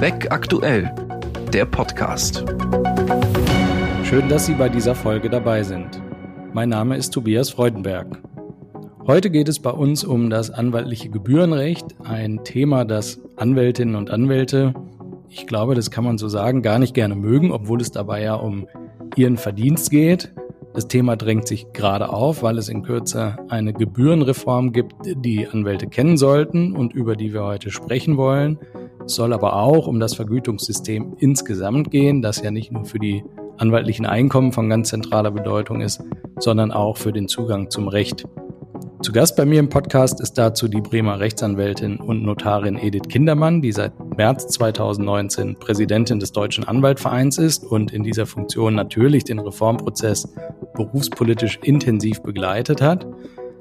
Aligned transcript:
Weg 0.00 0.30
aktuell, 0.30 0.94
der 1.52 1.64
Podcast. 1.64 2.44
Schön, 4.04 4.28
dass 4.28 4.46
Sie 4.46 4.54
bei 4.54 4.68
dieser 4.68 4.94
Folge 4.94 5.28
dabei 5.28 5.62
sind. 5.62 6.00
Mein 6.52 6.68
Name 6.68 6.96
ist 6.96 7.10
Tobias 7.10 7.50
Freudenberg. 7.50 8.18
Heute 9.06 9.30
geht 9.30 9.48
es 9.48 9.58
bei 9.58 9.70
uns 9.70 10.04
um 10.04 10.30
das 10.30 10.50
anwaltliche 10.50 11.10
Gebührenrecht, 11.10 11.96
ein 12.04 12.44
Thema, 12.44 12.84
das 12.84 13.20
Anwältinnen 13.36 13.96
und 13.96 14.10
Anwälte, 14.10 14.74
ich 15.30 15.46
glaube, 15.46 15.74
das 15.74 15.90
kann 15.90 16.04
man 16.04 16.18
so 16.18 16.28
sagen, 16.28 16.62
gar 16.62 16.78
nicht 16.78 16.94
gerne 16.94 17.14
mögen, 17.14 17.52
obwohl 17.52 17.80
es 17.80 17.90
dabei 17.90 18.22
ja 18.22 18.34
um 18.34 18.66
ihren 19.16 19.36
Verdienst 19.36 19.90
geht. 19.90 20.32
Das 20.74 20.88
Thema 20.88 21.16
drängt 21.16 21.48
sich 21.48 21.72
gerade 21.72 22.12
auf, 22.12 22.42
weil 22.42 22.56
es 22.56 22.68
in 22.68 22.82
Kürze 22.82 23.36
eine 23.48 23.72
Gebührenreform 23.72 24.72
gibt, 24.72 24.94
die 25.04 25.46
Anwälte 25.48 25.86
kennen 25.86 26.16
sollten 26.16 26.72
und 26.74 26.94
über 26.94 27.16
die 27.16 27.32
wir 27.32 27.44
heute 27.44 27.70
sprechen 27.70 28.16
wollen. 28.16 28.58
Es 29.08 29.14
soll 29.14 29.32
aber 29.32 29.56
auch 29.56 29.86
um 29.86 30.00
das 30.00 30.12
Vergütungssystem 30.12 31.16
insgesamt 31.16 31.90
gehen, 31.90 32.20
das 32.20 32.42
ja 32.42 32.50
nicht 32.50 32.70
nur 32.70 32.84
für 32.84 32.98
die 32.98 33.24
anwaltlichen 33.56 34.04
Einkommen 34.04 34.52
von 34.52 34.68
ganz 34.68 34.90
zentraler 34.90 35.30
Bedeutung 35.30 35.80
ist, 35.80 36.02
sondern 36.38 36.70
auch 36.70 36.98
für 36.98 37.10
den 37.10 37.26
Zugang 37.26 37.70
zum 37.70 37.88
Recht. 37.88 38.26
Zu 39.00 39.12
Gast 39.12 39.34
bei 39.34 39.46
mir 39.46 39.60
im 39.60 39.70
Podcast 39.70 40.20
ist 40.20 40.34
dazu 40.34 40.68
die 40.68 40.82
Bremer 40.82 41.20
Rechtsanwältin 41.20 41.96
und 41.96 42.22
Notarin 42.22 42.76
Edith 42.76 43.08
Kindermann, 43.08 43.62
die 43.62 43.72
seit 43.72 43.92
März 44.18 44.46
2019 44.48 45.56
Präsidentin 45.58 46.20
des 46.20 46.32
Deutschen 46.32 46.64
Anwaltvereins 46.64 47.38
ist 47.38 47.64
und 47.64 47.90
in 47.90 48.02
dieser 48.02 48.26
Funktion 48.26 48.74
natürlich 48.74 49.24
den 49.24 49.38
Reformprozess 49.38 50.28
berufspolitisch 50.74 51.58
intensiv 51.62 52.20
begleitet 52.20 52.82
hat. 52.82 53.06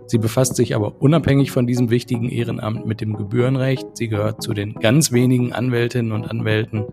Sie 0.08 0.18
befasst 0.18 0.56
sich 0.56 0.74
aber 0.74 1.02
unabhängig 1.02 1.52
von 1.52 1.68
diesem 1.68 1.90
wichtigen 1.90 2.30
Ehrenamt 2.30 2.86
mit 2.86 3.02
dem 3.02 3.18
Gebührenrecht. 3.18 3.86
Sie 3.96 4.08
gehört 4.08 4.42
zu 4.42 4.54
den 4.54 4.76
ganz 4.76 5.12
wenigen 5.12 5.52
Anwältinnen 5.52 6.14
und 6.14 6.26
Anwälten, 6.26 6.86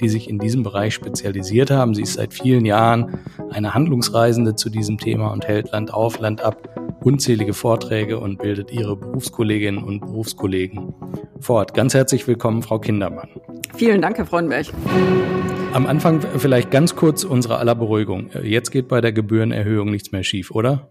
die 0.00 0.08
sich 0.08 0.30
in 0.30 0.38
diesem 0.38 0.62
Bereich 0.62 0.94
spezialisiert 0.94 1.72
haben. 1.72 1.94
Sie 1.94 2.02
ist 2.02 2.14
seit 2.14 2.32
vielen 2.32 2.64
Jahren 2.64 3.18
eine 3.50 3.74
Handlungsreisende 3.74 4.54
zu 4.54 4.70
diesem 4.70 4.98
Thema 4.98 5.32
und 5.32 5.48
hält 5.48 5.72
Land 5.72 5.92
auf, 5.92 6.20
Land 6.20 6.42
ab 6.42 6.68
unzählige 7.02 7.54
Vorträge 7.54 8.20
und 8.20 8.38
bildet 8.38 8.70
ihre 8.70 8.96
Berufskolleginnen 8.96 9.82
und 9.82 10.00
Berufskollegen 10.00 10.94
fort. 11.40 11.74
Ganz 11.74 11.94
herzlich 11.94 12.26
willkommen, 12.28 12.62
Frau 12.62 12.78
Kindermann. 12.78 13.28
Vielen 13.74 14.02
Dank, 14.02 14.18
Herr 14.18 14.26
Freudenberg. 14.26 14.66
Am 15.72 15.86
Anfang 15.86 16.20
vielleicht 16.20 16.70
ganz 16.70 16.96
kurz 16.96 17.24
unsere 17.24 17.58
aller 17.58 17.74
Beruhigung. 17.74 18.30
Jetzt 18.42 18.70
geht 18.70 18.88
bei 18.88 19.00
der 19.00 19.12
Gebührenerhöhung 19.12 19.90
nichts 19.90 20.12
mehr 20.12 20.24
schief, 20.24 20.50
oder? 20.50 20.89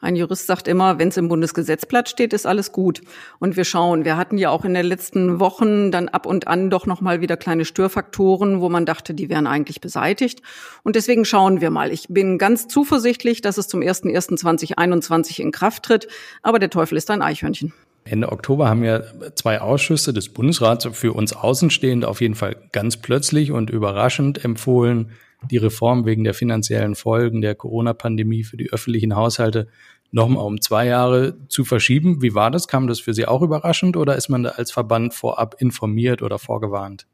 Ein 0.00 0.16
Jurist 0.16 0.46
sagt 0.46 0.66
immer, 0.66 0.98
wenn 0.98 1.08
es 1.08 1.16
im 1.16 1.28
Bundesgesetzblatt 1.28 2.08
steht, 2.08 2.32
ist 2.32 2.46
alles 2.46 2.72
gut. 2.72 3.02
Und 3.38 3.56
wir 3.56 3.64
schauen, 3.64 4.04
wir 4.04 4.16
hatten 4.16 4.38
ja 4.38 4.50
auch 4.50 4.64
in 4.64 4.72
den 4.72 4.86
letzten 4.86 5.40
Wochen 5.40 5.90
dann 5.90 6.08
ab 6.08 6.26
und 6.26 6.48
an 6.48 6.70
doch 6.70 6.86
nochmal 6.86 7.20
wieder 7.20 7.36
kleine 7.36 7.64
Störfaktoren, 7.64 8.60
wo 8.60 8.68
man 8.68 8.86
dachte, 8.86 9.12
die 9.12 9.28
wären 9.28 9.46
eigentlich 9.46 9.80
beseitigt. 9.80 10.40
Und 10.82 10.96
deswegen 10.96 11.24
schauen 11.24 11.60
wir 11.60 11.70
mal. 11.70 11.92
Ich 11.92 12.06
bin 12.08 12.38
ganz 12.38 12.66
zuversichtlich, 12.68 13.42
dass 13.42 13.58
es 13.58 13.68
zum 13.68 13.80
01.01.2021 13.80 15.40
in 15.40 15.52
Kraft 15.52 15.82
tritt. 15.82 16.08
Aber 16.42 16.58
der 16.58 16.70
Teufel 16.70 16.96
ist 16.96 17.10
ein 17.10 17.22
Eichhörnchen. 17.22 17.74
Ende 18.04 18.32
Oktober 18.32 18.68
haben 18.68 18.82
ja 18.82 19.02
zwei 19.34 19.60
Ausschüsse 19.60 20.12
des 20.12 20.30
Bundesrats 20.30 20.88
für 20.92 21.12
uns 21.12 21.34
Außenstehende 21.34 22.08
auf 22.08 22.22
jeden 22.22 22.34
Fall 22.34 22.56
ganz 22.72 22.96
plötzlich 22.96 23.52
und 23.52 23.68
überraschend 23.68 24.42
empfohlen, 24.42 25.10
die 25.50 25.58
Reform 25.58 26.04
wegen 26.04 26.24
der 26.24 26.34
finanziellen 26.34 26.94
Folgen 26.94 27.40
der 27.40 27.54
Corona-Pandemie 27.54 28.44
für 28.44 28.56
die 28.56 28.72
öffentlichen 28.72 29.16
Haushalte 29.16 29.68
nochmal 30.12 30.44
um 30.44 30.60
zwei 30.60 30.86
Jahre 30.86 31.36
zu 31.48 31.64
verschieben. 31.64 32.22
Wie 32.22 32.34
war 32.34 32.50
das? 32.50 32.68
Kam 32.68 32.86
das 32.86 33.00
für 33.00 33.14
Sie 33.14 33.26
auch 33.26 33.42
überraschend 33.42 33.96
oder 33.96 34.16
ist 34.16 34.28
man 34.28 34.42
da 34.42 34.50
als 34.50 34.72
Verband 34.72 35.14
vorab 35.14 35.56
informiert 35.58 36.22
oder 36.22 36.38
vorgewarnt? 36.38 37.06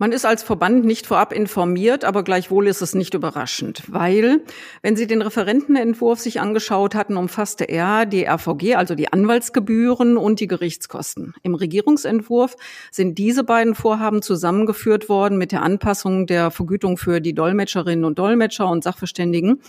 Man 0.00 0.12
ist 0.12 0.24
als 0.24 0.44
Verband 0.44 0.84
nicht 0.84 1.08
vorab 1.08 1.32
informiert, 1.32 2.04
aber 2.04 2.22
gleichwohl 2.22 2.68
ist 2.68 2.82
es 2.82 2.94
nicht 2.94 3.14
überraschend, 3.14 3.82
weil, 3.88 4.42
wenn 4.80 4.94
Sie 4.94 5.08
den 5.08 5.22
Referentenentwurf 5.22 6.20
sich 6.20 6.40
angeschaut 6.40 6.94
hatten, 6.94 7.16
umfasste 7.16 7.64
er 7.64 8.06
die 8.06 8.24
RVG, 8.24 8.76
also 8.76 8.94
die 8.94 9.12
Anwaltsgebühren 9.12 10.16
und 10.16 10.38
die 10.38 10.46
Gerichtskosten. 10.46 11.34
Im 11.42 11.56
Regierungsentwurf 11.56 12.54
sind 12.92 13.18
diese 13.18 13.42
beiden 13.42 13.74
Vorhaben 13.74 14.22
zusammengeführt 14.22 15.08
worden 15.08 15.36
mit 15.36 15.50
der 15.50 15.62
Anpassung 15.62 16.28
der 16.28 16.52
Vergütung 16.52 16.96
für 16.96 17.20
die 17.20 17.34
Dolmetscherinnen 17.34 18.04
und 18.04 18.20
Dolmetscher 18.20 18.68
und 18.68 18.84
Sachverständigen. 18.84 19.62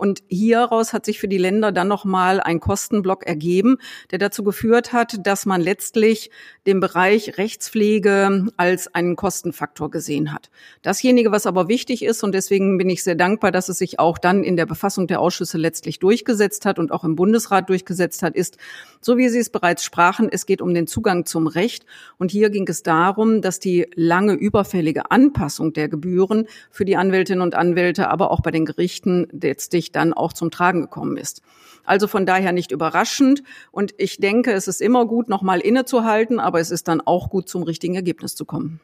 Und 0.00 0.22
hieraus 0.28 0.94
hat 0.94 1.04
sich 1.04 1.20
für 1.20 1.28
die 1.28 1.36
Länder 1.36 1.72
dann 1.72 1.86
nochmal 1.86 2.40
ein 2.40 2.58
Kostenblock 2.58 3.26
ergeben, 3.26 3.76
der 4.10 4.18
dazu 4.18 4.42
geführt 4.42 4.94
hat, 4.94 5.26
dass 5.26 5.44
man 5.44 5.60
letztlich 5.60 6.30
den 6.66 6.80
Bereich 6.80 7.36
Rechtspflege 7.36 8.46
als 8.56 8.94
einen 8.94 9.14
Kostenfaktor 9.14 9.90
gesehen 9.90 10.32
hat. 10.32 10.48
Dasjenige, 10.80 11.32
was 11.32 11.44
aber 11.44 11.68
wichtig 11.68 12.02
ist, 12.02 12.24
und 12.24 12.32
deswegen 12.34 12.78
bin 12.78 12.88
ich 12.88 13.04
sehr 13.04 13.14
dankbar, 13.14 13.52
dass 13.52 13.68
es 13.68 13.76
sich 13.76 13.98
auch 13.98 14.16
dann 14.16 14.42
in 14.42 14.56
der 14.56 14.64
Befassung 14.64 15.06
der 15.06 15.20
Ausschüsse 15.20 15.58
letztlich 15.58 15.98
durchgesetzt 15.98 16.64
hat 16.64 16.78
und 16.78 16.92
auch 16.92 17.04
im 17.04 17.14
Bundesrat 17.14 17.68
durchgesetzt 17.68 18.22
hat, 18.22 18.34
ist, 18.34 18.56
so 19.02 19.18
wie 19.18 19.28
Sie 19.28 19.38
es 19.38 19.50
bereits 19.50 19.84
sprachen, 19.84 20.30
es 20.30 20.46
geht 20.46 20.62
um 20.62 20.72
den 20.72 20.86
Zugang 20.86 21.26
zum 21.26 21.46
Recht. 21.46 21.84
Und 22.16 22.30
hier 22.30 22.48
ging 22.48 22.66
es 22.68 22.82
darum, 22.82 23.42
dass 23.42 23.60
die 23.60 23.86
lange 23.94 24.32
überfällige 24.32 25.10
Anpassung 25.10 25.74
der 25.74 25.90
Gebühren 25.90 26.46
für 26.70 26.86
die 26.86 26.96
Anwältinnen 26.96 27.42
und 27.42 27.54
Anwälte, 27.54 28.08
aber 28.08 28.30
auch 28.30 28.40
bei 28.40 28.50
den 28.50 28.64
Gerichten 28.64 29.28
letztlich 29.32 29.89
dann 29.92 30.12
auch 30.12 30.32
zum 30.32 30.50
Tragen 30.50 30.80
gekommen 30.82 31.16
ist. 31.16 31.42
Also 31.84 32.06
von 32.06 32.26
daher 32.26 32.52
nicht 32.52 32.70
überraschend. 32.70 33.42
Und 33.72 33.94
ich 33.98 34.18
denke, 34.18 34.52
es 34.52 34.68
ist 34.68 34.80
immer 34.80 35.06
gut, 35.06 35.28
nochmal 35.28 35.60
innezuhalten, 35.60 36.38
aber 36.38 36.60
es 36.60 36.70
ist 36.70 36.88
dann 36.88 37.00
auch 37.00 37.30
gut, 37.30 37.48
zum 37.48 37.62
richtigen 37.62 37.94
Ergebnis 37.94 38.34
zu 38.34 38.44
kommen. 38.44 38.80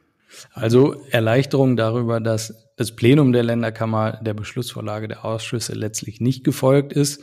Also 0.52 0.96
Erleichterung 1.10 1.76
darüber, 1.76 2.20
dass 2.20 2.68
das 2.76 2.96
Plenum 2.96 3.32
der 3.32 3.42
Länderkammer 3.42 4.18
der 4.22 4.34
Beschlussvorlage 4.34 5.08
der 5.08 5.24
Ausschüsse 5.24 5.74
letztlich 5.74 6.20
nicht 6.20 6.44
gefolgt 6.44 6.92
ist. 6.92 7.22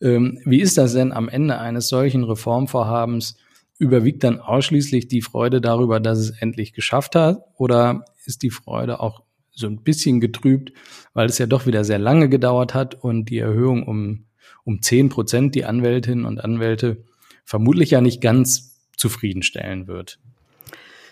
Ähm, 0.00 0.38
wie 0.44 0.60
ist 0.60 0.78
das 0.78 0.92
denn 0.92 1.12
am 1.12 1.28
Ende 1.28 1.58
eines 1.58 1.88
solchen 1.88 2.24
Reformvorhabens? 2.24 3.36
Überwiegt 3.78 4.22
dann 4.22 4.38
ausschließlich 4.38 5.08
die 5.08 5.22
Freude 5.22 5.60
darüber, 5.60 5.98
dass 5.98 6.18
es 6.18 6.30
endlich 6.30 6.72
geschafft 6.72 7.14
hat? 7.14 7.42
Oder 7.56 8.04
ist 8.26 8.42
die 8.42 8.50
Freude 8.50 9.00
auch 9.00 9.22
so 9.54 9.66
ein 9.66 9.82
bisschen 9.82 10.20
getrübt, 10.20 10.72
weil 11.14 11.26
es 11.26 11.38
ja 11.38 11.46
doch 11.46 11.66
wieder 11.66 11.84
sehr 11.84 11.98
lange 11.98 12.28
gedauert 12.28 12.74
hat 12.74 13.02
und 13.02 13.26
die 13.26 13.38
Erhöhung 13.38 13.86
um, 13.86 14.24
um 14.64 14.82
zehn 14.82 15.08
Prozent 15.08 15.54
die 15.54 15.64
Anwältinnen 15.64 16.24
und 16.24 16.42
Anwälte 16.42 17.04
vermutlich 17.44 17.90
ja 17.90 18.00
nicht 18.00 18.20
ganz 18.20 18.80
zufriedenstellen 18.96 19.86
wird. 19.86 20.18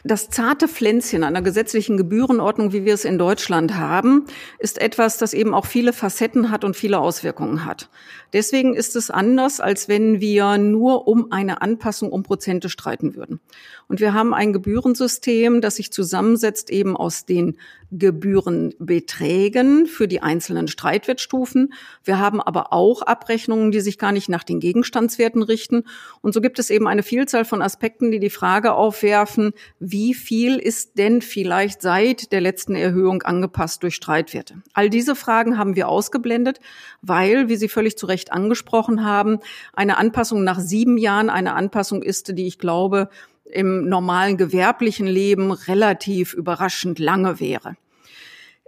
Das 0.03 0.31
zarte 0.31 0.67
Pflänzchen 0.67 1.25
einer 1.25 1.43
gesetzlichen 1.43 1.99
Gebührenordnung, 1.99 2.73
wie 2.73 2.87
wir 2.87 2.95
es 2.95 3.05
in 3.05 3.19
Deutschland 3.19 3.77
haben, 3.77 4.25
ist 4.59 4.81
etwas, 4.81 5.19
das 5.19 5.35
eben 5.35 5.53
auch 5.53 5.67
viele 5.67 5.93
Facetten 5.93 6.51
hat 6.51 6.65
und 6.65 6.75
viele 6.75 6.99
Auswirkungen 6.99 7.67
hat. 7.67 7.91
Deswegen 8.33 8.75
ist 8.75 8.97
es 8.97 9.11
anders, 9.11 9.61
als 9.61 9.89
wenn 9.89 10.21
wir 10.21 10.57
nur 10.57 11.07
um 11.07 11.31
eine 11.33 11.61
Anpassung 11.61 12.13
um 12.13 12.23
Prozente 12.23 12.71
streiten 12.71 13.15
würden. 13.15 13.41
Und 13.89 14.01
wir 14.01 14.15
haben 14.15 14.33
ein 14.33 14.55
Gebührensystem, 14.55 15.61
das 15.61 15.77
sich 15.77 15.93
zusammensetzt 15.93 16.71
eben 16.71 16.97
aus 16.97 17.27
den 17.27 17.59
Gebührenbeträgen 17.91 19.87
für 19.87 20.07
die 20.07 20.23
einzelnen 20.23 20.69
Streitwertstufen. 20.69 21.73
Wir 22.05 22.19
haben 22.19 22.41
aber 22.41 22.73
auch 22.73 23.03
Abrechnungen, 23.03 23.73
die 23.73 23.81
sich 23.81 23.99
gar 23.99 24.13
nicht 24.13 24.29
nach 24.29 24.45
den 24.45 24.61
Gegenstandswerten 24.61 25.43
richten. 25.43 25.85
Und 26.21 26.33
so 26.35 26.41
gibt 26.41 26.59
es 26.59 26.71
eben 26.71 26.87
eine 26.87 27.03
Vielzahl 27.03 27.45
von 27.45 27.63
Aspekten, 27.63 28.11
die 28.11 28.21
die 28.21 28.31
Frage 28.31 28.75
aufwerfen, 28.75 29.53
wie 29.79 30.15
viel 30.15 30.59
ist 30.59 30.99
denn 30.99 31.23
vielleicht 31.23 31.83
seit 31.83 32.33
der 32.33 32.41
letzten 32.41 32.75
Erhöhung 32.75 33.23
angepasst 33.23 33.83
durch 33.83 33.97
Streitwerte? 33.97 34.63
All 34.73 34.91
diese 34.91 35.17
Fragen 35.17 35.59
haben 35.59 35.77
wir 35.77 35.89
ausgeblendet, 35.89 36.61
weil, 37.03 37.49
wie 37.49 37.57
Sie 37.57 37.69
völlig 37.69 37.99
zu 37.99 38.07
Recht 38.07 38.33
angesprochen 38.33 39.05
haben, 39.05 39.39
eine 39.73 39.99
Anpassung 39.99 40.45
nach 40.45 40.61
sieben 40.61 40.97
Jahren 40.97 41.31
eine 41.31 41.55
Anpassung 41.55 42.03
ist, 42.03 42.37
die 42.37 42.47
ich 42.47 42.59
glaube, 42.59 43.09
im 43.53 43.89
normalen 43.89 44.37
gewerblichen 44.37 45.07
Leben 45.07 45.53
relativ 45.53 46.35
überraschend 46.35 46.99
lange 46.99 47.41
wäre. 47.41 47.77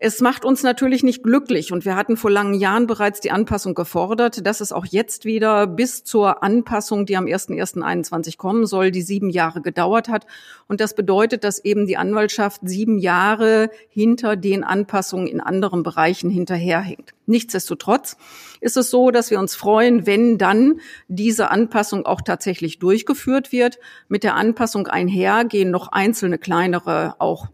Es 0.05 0.21
macht 0.21 0.45
uns 0.45 0.65
natürlich 0.65 1.05
nicht 1.05 1.23
glücklich 1.23 1.73
und 1.73 1.85
wir 1.85 1.95
hatten 1.95 2.17
vor 2.17 2.29
langen 2.29 2.55
Jahren 2.55 2.89
bereits 2.89 3.21
die 3.21 3.31
Anpassung 3.31 3.75
gefordert, 3.75 4.45
dass 4.45 4.61
es 4.61 4.73
auch 4.73 4.85
jetzt 4.85 5.25
wieder 5.25 5.69
bis 5.69 6.03
zur 6.03 6.43
Anpassung, 6.43 7.07
die 7.07 7.17
am 7.17 7.27
1.1.21 7.27 8.37
kommen 8.37 8.67
soll, 8.67 8.91
die 8.91 9.03
sieben 9.03 9.31
Jahre 9.31 9.63
gedauert 9.63 10.09
hat. 10.09 10.27
Und 10.67 10.81
das 10.81 10.97
bedeutet, 10.97 11.45
dass 11.45 11.65
eben 11.65 11.87
die 11.87 11.99
Anwaltschaft 11.99 12.63
sieben 12.65 12.99
Jahre 12.99 13.71
hinter 13.91 14.35
den 14.35 14.65
Anpassungen 14.65 15.29
in 15.29 15.41
anderen 15.41 15.85
Bereichen 15.85 16.31
hinterherhinkt. 16.31 17.15
Nichtsdestotrotz 17.27 18.17
ist 18.61 18.77
es 18.77 18.91
so, 18.91 19.13
dass 19.13 19.31
wir 19.31 19.39
uns 19.39 19.55
freuen, 19.55 20.05
wenn 20.05 20.37
dann 20.37 20.81
diese 21.07 21.53
Anpassung 21.53 22.07
auch 22.07 22.23
tatsächlich 22.23 22.81
durchgeführt 22.81 23.53
wird. 23.53 23.79
Mit 24.09 24.25
der 24.25 24.35
Anpassung 24.35 24.89
einher 24.89 25.45
gehen 25.45 25.71
noch 25.71 25.93
einzelne 25.93 26.39
kleinere 26.39 27.15
auch 27.21 27.47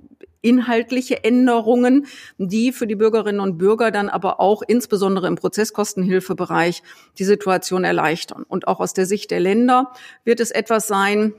inhaltliche 0.48 1.24
Änderungen, 1.24 2.06
die 2.38 2.72
für 2.72 2.86
die 2.86 2.96
Bürgerinnen 2.96 3.40
und 3.40 3.58
Bürger 3.58 3.90
dann 3.90 4.08
aber 4.08 4.40
auch 4.40 4.62
insbesondere 4.66 5.26
im 5.26 5.36
Prozesskostenhilfebereich 5.36 6.82
die 7.18 7.24
Situation 7.24 7.84
erleichtern. 7.84 8.44
Und 8.48 8.66
auch 8.66 8.80
aus 8.80 8.94
der 8.94 9.06
Sicht 9.06 9.30
der 9.30 9.40
Länder 9.40 9.92
wird 10.24 10.40
es 10.40 10.50
etwas 10.50 10.88
sein, 10.88 11.34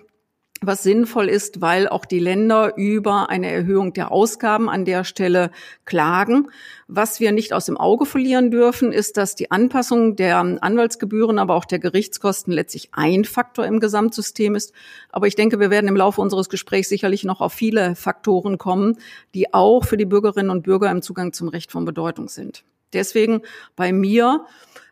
was 0.61 0.83
sinnvoll 0.83 1.29
ist, 1.29 1.61
weil 1.61 1.87
auch 1.87 2.05
die 2.05 2.19
Länder 2.19 2.73
über 2.75 3.29
eine 3.29 3.51
Erhöhung 3.51 3.93
der 3.93 4.11
Ausgaben 4.11 4.69
an 4.69 4.85
der 4.85 5.03
Stelle 5.03 5.51
klagen. 5.85 6.49
Was 6.87 7.19
wir 7.19 7.31
nicht 7.31 7.53
aus 7.53 7.65
dem 7.65 7.77
Auge 7.77 8.05
verlieren 8.05 8.51
dürfen, 8.51 8.91
ist, 8.91 9.17
dass 9.17 9.35
die 9.35 9.51
Anpassung 9.51 10.15
der 10.15 10.37
Anwaltsgebühren, 10.39 11.39
aber 11.39 11.55
auch 11.55 11.65
der 11.65 11.79
Gerichtskosten 11.79 12.51
letztlich 12.51 12.89
ein 12.91 13.25
Faktor 13.25 13.65
im 13.65 13.79
Gesamtsystem 13.79 14.55
ist. 14.55 14.73
Aber 15.09 15.27
ich 15.27 15.35
denke, 15.35 15.59
wir 15.59 15.69
werden 15.69 15.87
im 15.87 15.95
Laufe 15.95 16.21
unseres 16.21 16.49
Gesprächs 16.49 16.89
sicherlich 16.89 17.23
noch 17.23 17.41
auf 17.41 17.53
viele 17.53 17.95
Faktoren 17.95 18.57
kommen, 18.57 18.97
die 19.33 19.53
auch 19.53 19.85
für 19.85 19.97
die 19.97 20.05
Bürgerinnen 20.05 20.49
und 20.49 20.63
Bürger 20.63 20.91
im 20.91 21.01
Zugang 21.01 21.31
zum 21.31 21.47
Recht 21.47 21.71
von 21.71 21.85
Bedeutung 21.85 22.27
sind. 22.27 22.63
Deswegen 22.93 23.41
bei 23.75 23.93
mir 23.93 24.45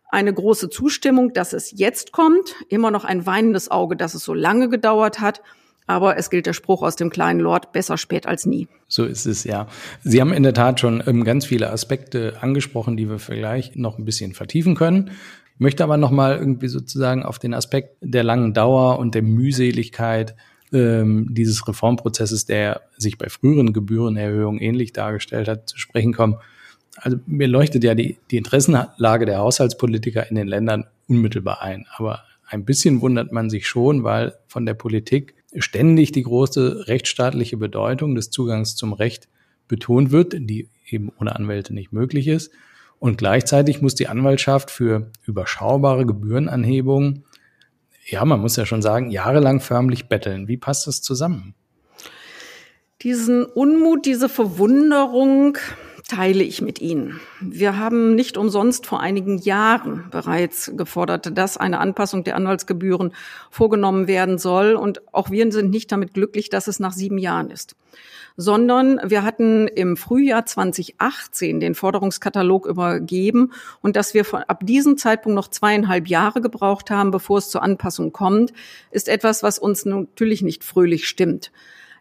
eine 0.09 0.33
große 0.33 0.69
Zustimmung, 0.69 1.33
dass 1.33 1.53
es 1.53 1.73
jetzt 1.75 2.11
kommt, 2.11 2.55
immer 2.69 2.91
noch 2.91 3.03
ein 3.03 3.25
weinendes 3.25 3.69
Auge, 3.69 3.95
dass 3.95 4.13
es 4.13 4.23
so 4.23 4.33
lange 4.33 4.69
gedauert 4.69 5.19
hat. 5.19 5.41
Aber 5.89 6.17
es 6.17 6.29
gilt 6.29 6.45
der 6.45 6.53
Spruch 6.53 6.81
aus 6.81 6.97
dem 6.97 7.09
kleinen 7.09 7.39
Lord, 7.39 7.71
besser 7.71 7.97
spät 7.97 8.27
als 8.27 8.45
nie. 8.45 8.67
So 8.89 9.05
ist 9.05 9.25
es, 9.25 9.45
ja. 9.45 9.67
Sie 10.03 10.19
haben 10.19 10.33
in 10.33 10.43
der 10.43 10.53
Tat 10.53 10.81
schon 10.81 11.01
ähm, 11.07 11.23
ganz 11.23 11.45
viele 11.45 11.71
Aspekte 11.71 12.37
angesprochen, 12.41 12.97
die 12.97 13.09
wir 13.09 13.19
vielleicht 13.19 13.77
noch 13.77 13.97
ein 13.97 14.03
bisschen 14.03 14.33
vertiefen 14.33 14.75
können. 14.75 15.11
Ich 15.53 15.59
möchte 15.61 15.83
aber 15.85 15.95
nochmal 15.95 16.37
irgendwie 16.37 16.67
sozusagen 16.67 17.23
auf 17.23 17.39
den 17.39 17.53
Aspekt 17.53 17.95
der 18.01 18.23
langen 18.23 18.53
Dauer 18.53 18.99
und 18.99 19.15
der 19.15 19.21
Mühseligkeit 19.21 20.35
ähm, 20.73 21.29
dieses 21.31 21.65
Reformprozesses, 21.65 22.45
der 22.45 22.81
sich 22.97 23.17
bei 23.17 23.29
früheren 23.29 23.71
Gebührenerhöhungen 23.71 24.59
ähnlich 24.59 24.91
dargestellt 24.91 25.47
hat, 25.47 25.69
zu 25.69 25.77
sprechen 25.77 26.13
kommen 26.13 26.37
also 26.99 27.17
mir 27.25 27.47
leuchtet 27.47 27.83
ja 27.83 27.95
die, 27.95 28.17
die 28.31 28.37
Interessenlage 28.37 29.25
der 29.25 29.39
Haushaltspolitiker 29.39 30.29
in 30.29 30.35
den 30.35 30.47
Ländern 30.47 30.85
unmittelbar 31.07 31.61
ein. 31.61 31.85
Aber 31.95 32.23
ein 32.47 32.65
bisschen 32.65 33.01
wundert 33.01 33.31
man 33.31 33.49
sich 33.49 33.67
schon, 33.67 34.03
weil 34.03 34.33
von 34.47 34.65
der 34.65 34.73
Politik 34.73 35.35
ständig 35.55 36.11
die 36.11 36.23
große 36.23 36.87
rechtsstaatliche 36.87 37.57
Bedeutung 37.57 38.15
des 38.15 38.29
Zugangs 38.29 38.75
zum 38.75 38.93
Recht 38.93 39.27
betont 39.67 40.11
wird, 40.11 40.33
die 40.33 40.69
eben 40.89 41.11
ohne 41.19 41.35
Anwälte 41.35 41.73
nicht 41.73 41.91
möglich 41.91 42.27
ist. 42.27 42.51
Und 42.99 43.17
gleichzeitig 43.17 43.81
muss 43.81 43.95
die 43.95 44.07
Anwaltschaft 44.07 44.71
für 44.71 45.11
überschaubare 45.25 46.05
Gebührenanhebungen, 46.05 47.23
ja, 48.09 48.23
man 48.23 48.39
muss 48.39 48.55
ja 48.55 48.65
schon 48.65 48.81
sagen, 48.81 49.11
jahrelang 49.11 49.59
förmlich 49.59 50.07
betteln. 50.07 50.47
Wie 50.47 50.55
passt 50.55 50.87
das 50.87 51.01
zusammen? 51.01 51.53
Diesen 53.01 53.45
Unmut, 53.45 54.05
diese 54.05 54.29
Verwunderung, 54.29 55.57
teile 56.07 56.43
ich 56.43 56.61
mit 56.61 56.79
Ihnen. 56.79 57.19
Wir 57.41 57.77
haben 57.77 58.15
nicht 58.15 58.37
umsonst 58.37 58.85
vor 58.85 58.99
einigen 58.99 59.37
Jahren 59.37 60.05
bereits 60.09 60.71
gefordert, 60.75 61.37
dass 61.37 61.57
eine 61.57 61.79
Anpassung 61.79 62.23
der 62.23 62.35
Anwaltsgebühren 62.35 63.13
vorgenommen 63.51 64.07
werden 64.07 64.37
soll. 64.37 64.75
Und 64.75 65.01
auch 65.13 65.29
wir 65.29 65.51
sind 65.51 65.69
nicht 65.69 65.91
damit 65.91 66.13
glücklich, 66.13 66.49
dass 66.49 66.67
es 66.67 66.79
nach 66.79 66.93
sieben 66.93 67.17
Jahren 67.17 67.49
ist 67.49 67.75
sondern 68.39 69.01
wir 69.03 69.23
hatten 69.23 69.67
im 69.67 69.97
Frühjahr 69.97 70.45
2018 70.45 71.59
den 71.59 71.73
Forderungskatalog 71.73 72.67
übergeben 72.67 73.51
und 73.81 73.95
dass 73.95 74.13
wir 74.13 74.23
von, 74.23 74.43
ab 74.43 74.59
diesem 74.63 74.95
Zeitpunkt 74.97 75.35
noch 75.35 75.47
zweieinhalb 75.47 76.07
Jahre 76.07 76.39
gebraucht 76.39 76.91
haben, 76.91 77.09
bevor 77.09 77.39
es 77.39 77.49
zur 77.49 77.63
Anpassung 77.63 78.13
kommt, 78.13 78.53
ist 78.91 79.09
etwas, 79.09 79.41
was 79.41 79.57
uns 79.57 79.85
natürlich 79.85 80.43
nicht 80.43 80.63
fröhlich 80.63 81.07
stimmt. 81.07 81.51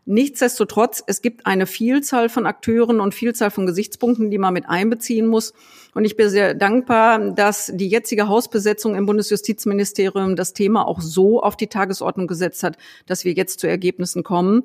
Nichtsdestotrotz, 0.08 1.02
es 1.08 1.20
gibt 1.20 1.46
eine 1.46 1.66
Vielzahl 1.66 2.28
von 2.28 2.46
Akteuren 2.46 3.00
und 3.00 3.12
Vielzahl 3.12 3.50
von 3.50 3.66
Gesichtspunkten, 3.66 4.30
die 4.30 4.38
man 4.38 4.54
mit 4.54 4.68
einbeziehen 4.68 5.26
muss. 5.26 5.52
Und 5.94 6.04
ich 6.04 6.16
bin 6.16 6.30
sehr 6.30 6.54
dankbar, 6.54 7.32
dass 7.32 7.72
die 7.74 7.88
jetzige 7.88 8.28
Hausbesetzung 8.28 8.94
im 8.94 9.04
Bundesjustizministerium 9.06 10.36
das 10.36 10.52
Thema 10.52 10.86
auch 10.86 11.00
so 11.00 11.42
auf 11.42 11.56
die 11.56 11.66
Tagesordnung 11.66 12.28
gesetzt 12.28 12.62
hat, 12.62 12.78
dass 13.06 13.24
wir 13.24 13.32
jetzt 13.32 13.58
zu 13.58 13.66
Ergebnissen 13.66 14.22
kommen. 14.22 14.62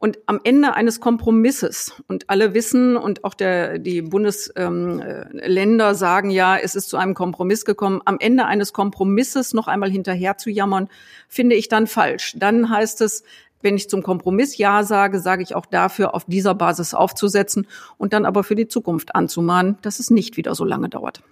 Und 0.00 0.20
am 0.26 0.40
Ende 0.44 0.74
eines 0.74 1.00
Kompromisses, 1.00 1.92
und 2.06 2.30
alle 2.30 2.54
wissen 2.54 2.96
und 2.96 3.24
auch 3.24 3.34
der, 3.34 3.80
die 3.80 4.00
Bundesländer 4.00 5.90
ähm, 5.90 5.94
sagen 5.96 6.30
ja, 6.30 6.56
es 6.56 6.76
ist 6.76 6.88
zu 6.88 6.96
einem 6.96 7.14
Kompromiss 7.14 7.64
gekommen, 7.64 8.00
am 8.04 8.18
Ende 8.20 8.46
eines 8.46 8.72
Kompromisses 8.72 9.54
noch 9.54 9.66
einmal 9.66 9.90
hinterher 9.90 10.38
zu 10.38 10.50
jammern, 10.50 10.88
finde 11.28 11.56
ich 11.56 11.68
dann 11.68 11.88
falsch. 11.88 12.34
Dann 12.38 12.70
heißt 12.70 13.00
es, 13.00 13.24
wenn 13.62 13.76
ich 13.76 13.88
zum 13.88 14.02
Kompromiss 14.02 14.56
Ja 14.56 14.84
sage, 14.84 15.20
sage 15.20 15.42
ich 15.42 15.54
auch 15.54 15.66
dafür, 15.66 16.14
auf 16.14 16.24
dieser 16.24 16.54
Basis 16.54 16.94
aufzusetzen 16.94 17.66
und 17.96 18.12
dann 18.12 18.26
aber 18.26 18.44
für 18.44 18.54
die 18.54 18.68
Zukunft 18.68 19.14
anzumahnen, 19.14 19.78
dass 19.82 19.98
es 19.98 20.10
nicht 20.10 20.36
wieder 20.36 20.54
so 20.54 20.64
lange 20.64 20.88
dauert. 20.88 21.22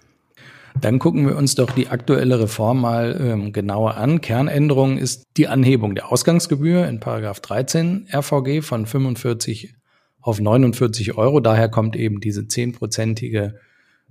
Dann 0.81 0.99
gucken 0.99 1.27
wir 1.27 1.35
uns 1.37 1.55
doch 1.55 1.71
die 1.71 1.87
aktuelle 1.87 2.39
Reform 2.39 2.81
mal 2.81 3.19
ähm, 3.19 3.51
genauer 3.51 3.97
an. 3.97 4.21
Kernänderung 4.21 4.97
ist 4.97 5.23
die 5.35 5.47
Anhebung 5.47 5.95
der 5.95 6.11
Ausgangsgebühr 6.11 6.87
in 6.87 6.99
Paragraph 6.99 7.39
13 7.39 8.07
RVG 8.13 8.61
von 8.61 8.85
45 8.85 9.73
auf 10.21 10.39
49 10.39 11.17
Euro. 11.17 11.39
Daher 11.39 11.69
kommt 11.69 11.95
eben 11.95 12.19
diese 12.19 12.47
zehnprozentige 12.47 13.59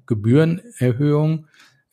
Gebührenerhöhung. 0.07 1.47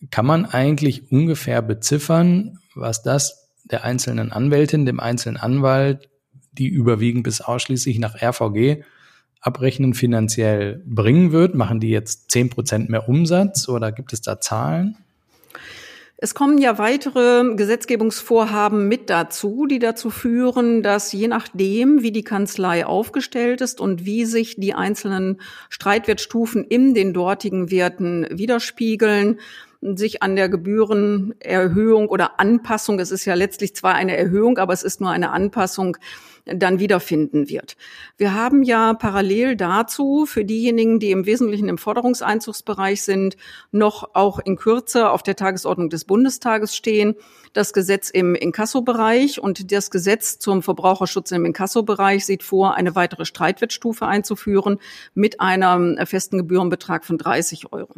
Kann 0.10 0.26
man 0.26 0.46
eigentlich 0.46 1.12
ungefähr 1.12 1.62
beziffern, 1.62 2.58
was 2.74 3.04
das 3.04 3.52
der 3.64 3.84
einzelnen 3.84 4.32
Anwältin, 4.32 4.86
dem 4.86 5.00
einzelnen 5.00 5.38
Anwalt 5.38 6.10
die 6.58 6.68
überwiegend 6.68 7.24
bis 7.24 7.42
ausschließlich 7.42 8.00
nach 8.00 8.22
RVG 8.22 8.84
abrechnen, 9.42 9.94
finanziell 9.94 10.82
bringen 10.86 11.32
wird? 11.32 11.56
Machen 11.56 11.80
die 11.80 11.90
jetzt 11.90 12.32
zehn 12.32 12.50
Prozent 12.50 12.90
mehr 12.90 13.08
Umsatz 13.10 13.68
oder 13.68 13.92
gibt 13.92 14.14
es 14.14 14.22
da 14.22 14.40
Zahlen? 14.40 14.98
Es 16.24 16.34
kommen 16.34 16.58
ja 16.58 16.78
weitere 16.78 17.54
Gesetzgebungsvorhaben 17.54 18.88
mit 18.88 19.10
dazu, 19.10 19.66
die 19.66 19.80
dazu 19.80 20.10
führen, 20.10 20.82
dass 20.82 21.12
je 21.12 21.28
nachdem, 21.28 22.02
wie 22.02 22.14
die 22.14 22.24
Kanzlei 22.24 22.86
aufgestellt 22.86 23.60
ist 23.60 23.82
und 23.82 24.06
wie 24.06 24.24
sich 24.24 24.56
die 24.56 24.74
einzelnen 24.74 25.42
Streitwertstufen 25.70 26.64
in 26.64 26.94
den 26.94 27.14
dortigen 27.14 27.72
Werten 27.72 28.26
widerspiegeln, 28.32 29.40
sich 29.96 30.24
an 30.24 30.36
der 30.36 30.50
Gebührenerhöhung 30.50 32.08
oder 32.08 32.40
Anpassung, 32.40 33.00
es 33.00 33.12
ist 33.12 33.26
ja 33.26 33.34
letztlich 33.34 33.76
zwar 33.76 33.96
eine 33.96 34.18
Erhöhung, 34.18 34.58
aber 34.58 34.74
es 34.74 34.84
ist 34.84 35.02
nur 35.02 35.12
eine 35.12 35.32
Anpassung, 35.32 35.98
dann 36.46 36.80
wiederfinden 36.80 37.48
wird. 37.48 37.78
Wir 38.18 38.34
haben 38.34 38.64
ja 38.64 38.94
parallel 38.94 39.56
dazu 39.56 40.26
für 40.26 40.44
diejenigen, 40.44 41.00
die 41.00 41.12
im 41.12 41.26
Wesentlichen 41.26 41.70
im 41.70 41.78
Forderungseinzugsbereich 41.78 43.02
sind, 43.02 43.38
noch 43.72 44.14
auch 44.14 44.40
in 44.40 44.58
Kürze 44.58 45.10
auf 45.10 45.24
der 45.24 45.38
Tagesordnung 45.38 45.90
des 45.90 46.04
Bundestages 46.04 46.76
stehen, 46.76 47.16
das 47.54 47.72
Gesetz 47.72 48.10
im 48.10 48.36
Inkassobereich 48.36 49.40
und 49.40 49.72
das 49.72 49.90
Gesetz 49.90 50.40
zum 50.40 50.64
Verbraucherschutz 50.64 51.32
im 51.32 51.46
Inkassobereich 51.46 52.26
sieht 52.26 52.44
vor, 52.44 52.76
eine 52.76 52.96
weitere 52.96 53.26
Streitwertstufe 53.26 54.06
einzuführen 54.06 54.80
mit 55.14 55.40
einem 55.40 55.98
festen 56.06 56.38
Gebührenbetrag 56.38 57.06
von 57.06 57.18
30 57.18 57.72
Euro. 57.72 57.94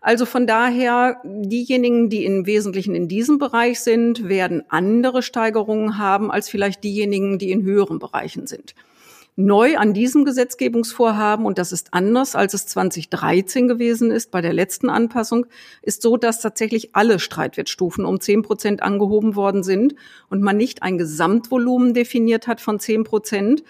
Also 0.00 0.26
von 0.26 0.46
daher, 0.46 1.20
diejenigen, 1.24 2.08
die 2.08 2.24
im 2.24 2.46
Wesentlichen 2.46 2.94
in 2.94 3.08
diesem 3.08 3.38
Bereich 3.38 3.80
sind, 3.80 4.28
werden 4.28 4.62
andere 4.68 5.22
Steigerungen 5.22 5.98
haben 5.98 6.30
als 6.30 6.48
vielleicht 6.48 6.84
diejenigen, 6.84 7.38
die 7.38 7.50
in 7.50 7.62
höheren 7.62 7.98
Bereichen 7.98 8.46
sind. 8.46 8.74
Neu 9.40 9.76
an 9.76 9.94
diesem 9.94 10.24
Gesetzgebungsvorhaben, 10.24 11.46
und 11.46 11.58
das 11.58 11.70
ist 11.70 11.94
anders, 11.94 12.34
als 12.34 12.54
es 12.54 12.66
2013 12.66 13.68
gewesen 13.68 14.10
ist 14.10 14.32
bei 14.32 14.40
der 14.40 14.52
letzten 14.52 14.90
Anpassung, 14.90 15.46
ist 15.80 16.02
so, 16.02 16.16
dass 16.16 16.40
tatsächlich 16.40 16.96
alle 16.96 17.20
Streitwertstufen 17.20 18.04
um 18.04 18.20
10 18.20 18.42
Prozent 18.42 18.82
angehoben 18.82 19.36
worden 19.36 19.62
sind 19.62 19.94
und 20.28 20.42
man 20.42 20.56
nicht 20.56 20.82
ein 20.82 20.98
Gesamtvolumen 20.98 21.94
definiert 21.94 22.48
hat 22.48 22.60
von 22.60 22.80
10 22.80 23.04
Prozent, 23.04 23.62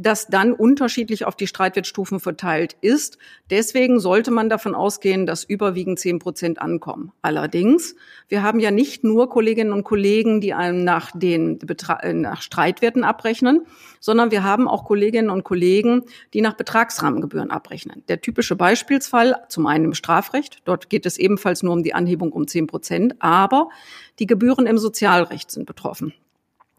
das 0.00 0.28
dann 0.28 0.52
unterschiedlich 0.52 1.26
auf 1.26 1.36
die 1.36 1.46
Streitwertstufen 1.46 2.20
verteilt 2.20 2.76
ist. 2.80 3.18
Deswegen 3.50 4.00
sollte 4.00 4.30
man 4.30 4.48
davon 4.48 4.74
ausgehen, 4.74 5.26
dass 5.26 5.44
überwiegend 5.44 5.98
zehn 5.98 6.18
Prozent 6.18 6.60
ankommen. 6.60 7.12
Allerdings, 7.20 7.94
wir 8.28 8.42
haben 8.42 8.60
ja 8.60 8.70
nicht 8.70 9.04
nur 9.04 9.28
Kolleginnen 9.28 9.72
und 9.72 9.84
Kollegen, 9.84 10.40
die 10.40 10.54
einem 10.54 10.84
nach 10.84 11.10
den 11.14 11.58
Betra 11.58 12.00
äh, 12.00 12.14
nach 12.14 12.40
Streitwerten 12.40 13.04
abrechnen, 13.04 13.66
sondern 14.00 14.30
wir 14.30 14.42
haben 14.42 14.68
auch 14.68 14.84
Kolleginnen 14.84 15.28
und 15.28 15.44
Kollegen, 15.44 16.04
die 16.32 16.40
nach 16.40 16.54
Betragsrahmengebühren 16.54 17.50
abrechnen. 17.50 18.02
Der 18.08 18.20
typische 18.20 18.56
Beispielsfall 18.56 19.36
zum 19.48 19.66
einen 19.66 19.84
im 19.84 19.94
Strafrecht. 19.94 20.62
Dort 20.64 20.88
geht 20.88 21.04
es 21.04 21.18
ebenfalls 21.18 21.62
nur 21.62 21.74
um 21.74 21.82
die 21.82 21.92
Anhebung 21.94 22.32
um 22.32 22.48
zehn 22.48 22.66
Prozent, 22.66 23.16
aber 23.18 23.68
die 24.18 24.26
Gebühren 24.26 24.66
im 24.66 24.78
Sozialrecht 24.78 25.50
sind 25.50 25.66
betroffen. 25.66 26.14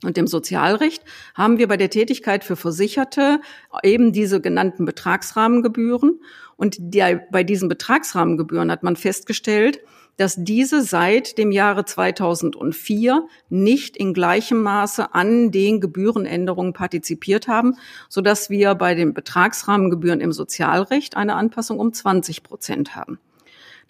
Und 0.03 0.17
im 0.17 0.27
Sozialrecht 0.27 1.03
haben 1.36 1.58
wir 1.58 1.67
bei 1.67 1.77
der 1.77 1.89
Tätigkeit 1.89 2.43
für 2.43 2.55
Versicherte 2.55 3.39
eben 3.84 4.12
diese 4.12 4.41
genannten 4.41 4.86
Betragsrahmengebühren. 4.86 6.20
Und 6.58 6.77
der, 6.79 7.15
bei 7.31 7.43
diesen 7.43 7.70
Betragsrahmengebühren 7.70 8.72
hat 8.72 8.84
man 8.84 8.96
festgestellt, 8.96 9.79
dass 10.17 10.36
diese 10.38 10.84
seit 10.84 11.38
dem 11.38 11.51
Jahre 11.51 11.86
2004 11.86 13.27
nicht 13.50 13.98
in 13.98 14.13
gleichem 14.13 14.62
Maße 14.62 15.13
an 15.13 15.51
den 15.51 15.79
Gebührenänderungen 15.81 16.74
partizipiert 16.74 17.48
haben, 17.48 17.77
sodass 18.10 18.50
wir 18.50 18.75
bei 18.75 18.93
den 18.93 19.13
Betragsrahmengebühren 19.13 20.20
im 20.20 20.31
Sozialrecht 20.31 21.15
eine 21.15 21.36
Anpassung 21.36 21.79
um 21.79 21.93
20 21.93 22.43
Prozent 22.43 22.96
haben. 22.96 23.20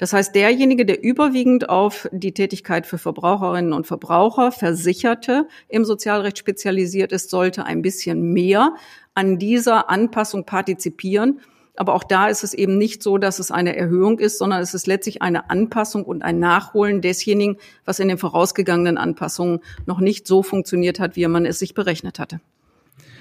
Das 0.01 0.13
heißt, 0.13 0.33
derjenige, 0.33 0.83
der 0.83 1.03
überwiegend 1.03 1.69
auf 1.69 2.09
die 2.11 2.31
Tätigkeit 2.31 2.87
für 2.87 2.97
Verbraucherinnen 2.97 3.71
und 3.71 3.85
Verbraucher, 3.85 4.51
Versicherte 4.51 5.47
im 5.69 5.85
Sozialrecht 5.85 6.39
spezialisiert 6.39 7.11
ist, 7.11 7.29
sollte 7.29 7.65
ein 7.65 7.83
bisschen 7.83 8.33
mehr 8.33 8.73
an 9.13 9.37
dieser 9.37 9.91
Anpassung 9.91 10.43
partizipieren. 10.43 11.41
Aber 11.75 11.93
auch 11.93 12.03
da 12.03 12.29
ist 12.29 12.43
es 12.43 12.55
eben 12.55 12.79
nicht 12.79 13.03
so, 13.03 13.19
dass 13.19 13.37
es 13.37 13.51
eine 13.51 13.75
Erhöhung 13.75 14.17
ist, 14.17 14.39
sondern 14.39 14.63
es 14.63 14.73
ist 14.73 14.87
letztlich 14.87 15.21
eine 15.21 15.51
Anpassung 15.51 16.03
und 16.03 16.23
ein 16.23 16.39
Nachholen 16.39 17.01
desjenigen, 17.01 17.57
was 17.85 17.99
in 17.99 18.07
den 18.07 18.17
vorausgegangenen 18.17 18.97
Anpassungen 18.97 19.59
noch 19.85 19.99
nicht 19.99 20.25
so 20.25 20.41
funktioniert 20.41 20.99
hat, 20.99 21.15
wie 21.15 21.27
man 21.27 21.45
es 21.45 21.59
sich 21.59 21.75
berechnet 21.75 22.17
hatte. 22.17 22.39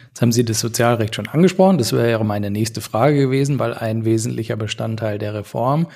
Jetzt 0.09 0.23
haben 0.23 0.33
Sie 0.33 0.47
das 0.47 0.61
Sozialrecht 0.61 1.15
schon 1.15 1.29
angesprochen. 1.29 1.77
Das 1.77 1.93
wäre 1.93 2.25
meine 2.25 2.51
nächste 2.51 2.81
Frage 2.81 3.19
gewesen, 3.19 3.59
weil 3.59 3.75
ein 3.75 4.07
wesentlicher 4.07 4.57
Bestandteil 4.57 5.19
der 5.19 5.35
Reform. 5.35 5.87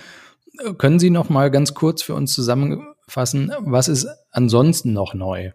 Können 0.79 0.99
Sie 0.99 1.11
noch 1.11 1.29
mal 1.29 1.51
ganz 1.51 1.75
kurz 1.75 2.03
für 2.03 2.15
uns 2.15 2.35
zusammenfassen, 2.35 3.53
was 3.61 3.89
ist 3.89 4.07
ansonsten 4.31 4.93
noch 4.93 5.15
neu 5.15 5.51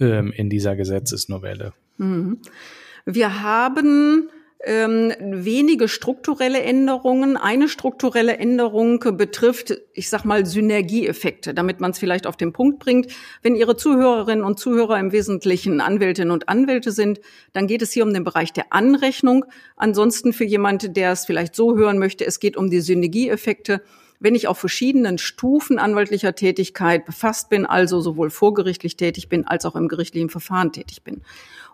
ähm, 0.00 0.32
in 0.32 0.50
dieser 0.50 0.76
Gesetzesnovelle? 0.76 1.72
Mhm. 1.98 2.38
Wir 3.04 3.42
haben 3.42 4.28
ähm, 4.64 5.12
wenige 5.20 5.88
strukturelle 5.88 6.60
Änderungen. 6.60 7.36
Eine 7.36 7.68
strukturelle 7.68 8.36
Änderung 8.36 9.00
betrifft, 9.16 9.74
ich 9.92 10.08
sag 10.08 10.24
mal, 10.24 10.46
Synergieeffekte, 10.46 11.54
damit 11.54 11.80
man 11.80 11.90
es 11.90 11.98
vielleicht 11.98 12.26
auf 12.26 12.36
den 12.36 12.52
Punkt 12.52 12.78
bringt. 12.78 13.12
Wenn 13.42 13.54
Ihre 13.54 13.76
Zuhörerinnen 13.76 14.44
und 14.44 14.58
Zuhörer 14.58 14.98
im 14.98 15.12
Wesentlichen 15.12 15.80
Anwältinnen 15.80 16.32
und 16.32 16.48
Anwälte 16.48 16.90
sind, 16.90 17.20
dann 17.52 17.66
geht 17.66 17.82
es 17.82 17.92
hier 17.92 18.04
um 18.04 18.12
den 18.12 18.24
Bereich 18.24 18.52
der 18.52 18.72
Anrechnung. 18.72 19.44
Ansonsten 19.76 20.32
für 20.32 20.44
jemanden, 20.44 20.94
der 20.94 21.12
es 21.12 21.26
vielleicht 21.26 21.54
so 21.54 21.76
hören 21.76 21.98
möchte, 21.98 22.24
es 22.24 22.40
geht 22.40 22.56
um 22.56 22.70
die 22.70 22.80
Synergieeffekte 22.80 23.82
wenn 24.20 24.34
ich 24.34 24.48
auf 24.48 24.58
verschiedenen 24.58 25.18
Stufen 25.18 25.78
anwaltlicher 25.78 26.34
Tätigkeit 26.34 27.04
befasst 27.04 27.48
bin, 27.48 27.66
also 27.66 28.00
sowohl 28.00 28.30
vorgerichtlich 28.30 28.96
tätig 28.96 29.28
bin 29.28 29.46
als 29.46 29.64
auch 29.64 29.76
im 29.76 29.88
gerichtlichen 29.88 30.30
Verfahren 30.30 30.72
tätig 30.72 31.02
bin. 31.02 31.22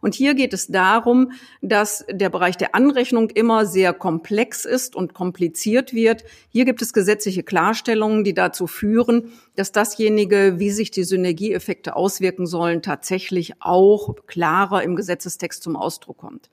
Und 0.02 0.16
hier 0.16 0.34
geht 0.34 0.52
es 0.52 0.66
darum, 0.66 1.30
dass 1.60 2.04
der 2.10 2.28
Bereich 2.28 2.56
der 2.56 2.74
Anrechnung 2.74 3.30
immer 3.30 3.66
sehr 3.66 3.92
komplex 3.92 4.64
ist 4.64 4.96
und 4.96 5.14
kompliziert 5.14 5.94
wird. 5.94 6.24
Hier 6.48 6.64
gibt 6.64 6.82
es 6.82 6.92
gesetzliche 6.92 7.44
Klarstellungen, 7.44 8.24
die 8.24 8.34
dazu 8.34 8.66
führen, 8.66 9.32
dass 9.54 9.70
dasjenige, 9.70 10.54
wie 10.58 10.72
sich 10.72 10.90
die 10.90 11.04
Synergieeffekte 11.04 11.94
auswirken 11.94 12.46
sollen, 12.46 12.82
tatsächlich 12.82 13.54
auch 13.60 14.16
klarer 14.26 14.82
im 14.82 14.96
Gesetzestext 14.96 15.62
zum 15.62 15.76
Ausdruck 15.76 16.18
kommt. 16.18 16.50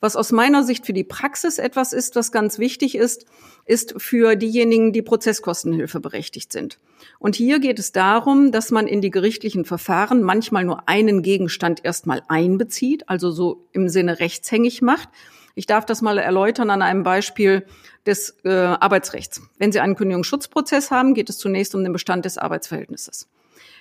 Was 0.00 0.16
aus 0.16 0.32
meiner 0.32 0.64
Sicht 0.64 0.86
für 0.86 0.94
die 0.94 1.04
Praxis 1.04 1.58
etwas 1.58 1.92
ist, 1.92 2.16
was 2.16 2.32
ganz 2.32 2.58
wichtig 2.58 2.94
ist, 2.94 3.26
ist 3.66 3.94
für 3.98 4.34
diejenigen, 4.34 4.92
die 4.92 5.02
Prozesskostenhilfe 5.02 6.00
berechtigt 6.00 6.52
sind. 6.52 6.78
Und 7.18 7.36
hier 7.36 7.60
geht 7.60 7.78
es 7.78 7.92
darum, 7.92 8.50
dass 8.50 8.70
man 8.70 8.86
in 8.86 9.02
die 9.02 9.10
gerichtlichen 9.10 9.66
Verfahren 9.66 10.22
manchmal 10.22 10.64
nur 10.64 10.88
einen 10.88 11.22
Gegenstand 11.22 11.84
erstmal 11.84 12.22
einbezieht, 12.28 13.08
also 13.08 13.30
so 13.30 13.66
im 13.72 13.90
Sinne 13.90 14.20
rechtshängig 14.20 14.80
macht. 14.80 15.10
Ich 15.54 15.66
darf 15.66 15.84
das 15.84 16.00
mal 16.00 16.16
erläutern 16.16 16.70
an 16.70 16.80
einem 16.80 17.02
Beispiel 17.02 17.66
des 18.06 18.36
äh, 18.44 18.50
Arbeitsrechts. 18.50 19.42
Wenn 19.58 19.72
Sie 19.72 19.80
einen 19.80 19.96
Kündigungsschutzprozess 19.96 20.90
haben, 20.90 21.12
geht 21.12 21.28
es 21.28 21.36
zunächst 21.36 21.74
um 21.74 21.82
den 21.82 21.92
Bestand 21.92 22.24
des 22.24 22.38
Arbeitsverhältnisses. 22.38 23.28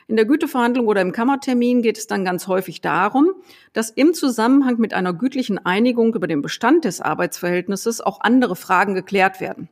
In 0.10 0.16
der 0.16 0.26
Güteverhandlung 0.26 0.88
oder 0.88 1.02
im 1.02 1.12
Kammertermin 1.12 1.84
geht 1.84 2.00
es 2.00 2.08
dann 2.08 2.26
ganz 2.26 2.48
häufig 2.48 2.82
darum, 2.82 3.32
dass 3.74 3.92
im 3.92 4.16
Zusammenhang 4.16 4.80
mit 4.80 4.96
einer 4.96 5.14
gütlichen 5.14 5.64
Einigung 5.64 6.16
über 6.16 6.26
den 6.26 6.42
Bestand 6.42 6.84
des 6.86 7.00
Arbeitsverhältnisses 7.00 8.02
auch 8.02 8.20
andere 8.22 8.56
Fragen 8.56 8.96
geklärt 8.96 9.40
werden. 9.40 9.70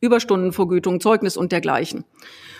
Überstundenvergütung, 0.00 0.98
Zeugnis 0.98 1.36
und 1.36 1.52
dergleichen. 1.52 2.04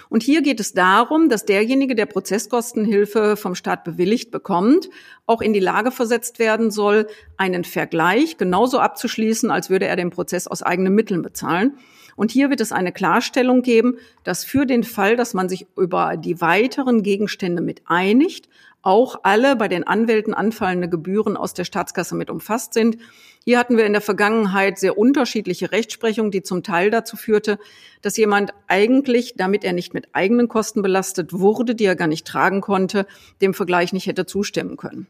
Und 0.08 0.22
hier 0.22 0.40
geht 0.40 0.60
es 0.60 0.72
darum, 0.72 1.28
dass 1.28 1.44
derjenige, 1.44 1.96
der 1.96 2.06
Prozesskostenhilfe 2.06 3.36
vom 3.36 3.56
Staat 3.56 3.82
bewilligt 3.82 4.30
bekommt, 4.30 4.88
auch 5.26 5.40
in 5.40 5.52
die 5.52 5.58
Lage 5.58 5.90
versetzt 5.90 6.38
werden 6.38 6.70
soll, 6.70 7.08
einen 7.36 7.64
Vergleich 7.64 8.36
genauso 8.36 8.78
abzuschließen, 8.78 9.50
als 9.50 9.68
würde 9.68 9.86
er 9.86 9.96
den 9.96 10.10
Prozess 10.10 10.46
aus 10.46 10.62
eigenen 10.62 10.94
Mitteln 10.94 11.22
bezahlen. 11.22 11.76
Und 12.16 12.30
hier 12.30 12.50
wird 12.50 12.60
es 12.60 12.72
eine 12.72 12.92
Klarstellung 12.92 13.62
geben, 13.62 13.98
dass 14.24 14.44
für 14.44 14.66
den 14.66 14.84
Fall, 14.84 15.16
dass 15.16 15.34
man 15.34 15.48
sich 15.48 15.66
über 15.76 16.16
die 16.16 16.40
weiteren 16.40 17.02
Gegenstände 17.02 17.62
mit 17.62 17.82
einigt, 17.86 18.48
auch 18.82 19.20
alle 19.24 19.56
bei 19.56 19.68
den 19.68 19.86
Anwälten 19.86 20.32
anfallende 20.32 20.88
Gebühren 20.88 21.36
aus 21.36 21.54
der 21.54 21.64
Staatskasse 21.64 22.14
mit 22.14 22.30
umfasst 22.30 22.72
sind. 22.72 22.96
Hier 23.44 23.58
hatten 23.58 23.76
wir 23.76 23.84
in 23.84 23.92
der 23.92 24.00
Vergangenheit 24.00 24.78
sehr 24.78 24.96
unterschiedliche 24.96 25.72
Rechtsprechung, 25.72 26.30
die 26.30 26.42
zum 26.42 26.62
Teil 26.62 26.90
dazu 26.90 27.16
führte, 27.16 27.58
dass 28.02 28.16
jemand 28.16 28.52
eigentlich, 28.68 29.34
damit 29.36 29.64
er 29.64 29.72
nicht 29.72 29.92
mit 29.94 30.08
eigenen 30.14 30.48
Kosten 30.48 30.82
belastet 30.82 31.32
wurde, 31.32 31.74
die 31.74 31.84
er 31.84 31.96
gar 31.96 32.08
nicht 32.08 32.26
tragen 32.26 32.60
konnte, 32.60 33.06
dem 33.40 33.54
Vergleich 33.54 33.92
nicht 33.92 34.06
hätte 34.06 34.26
zustimmen 34.26 34.76
können. 34.76 35.06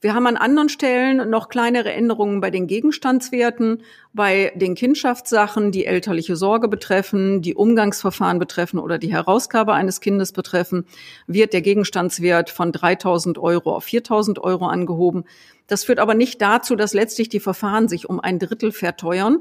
Wir 0.00 0.14
haben 0.14 0.28
an 0.28 0.36
anderen 0.36 0.68
Stellen 0.68 1.28
noch 1.28 1.48
kleinere 1.48 1.92
Änderungen 1.92 2.40
bei 2.40 2.52
den 2.52 2.68
Gegenstandswerten, 2.68 3.82
bei 4.12 4.52
den 4.54 4.76
Kindschaftssachen, 4.76 5.72
die 5.72 5.86
elterliche 5.86 6.36
Sorge 6.36 6.68
betreffen, 6.68 7.42
die 7.42 7.56
Umgangsverfahren 7.56 8.38
betreffen 8.38 8.78
oder 8.78 8.98
die 8.98 9.12
Herausgabe 9.12 9.72
eines 9.72 10.00
Kindes 10.00 10.30
betreffen, 10.30 10.86
wird 11.26 11.52
der 11.52 11.62
Gegenstandswert 11.62 12.48
von 12.48 12.70
3000 12.70 13.38
Euro 13.38 13.74
auf 13.74 13.84
4000 13.84 14.38
Euro 14.38 14.66
angehoben. 14.66 15.24
Das 15.66 15.82
führt 15.82 15.98
aber 15.98 16.14
nicht 16.14 16.40
dazu, 16.40 16.76
dass 16.76 16.94
letztlich 16.94 17.28
die 17.28 17.40
Verfahren 17.40 17.88
sich 17.88 18.08
um 18.08 18.20
ein 18.20 18.38
Drittel 18.38 18.70
verteuern, 18.70 19.40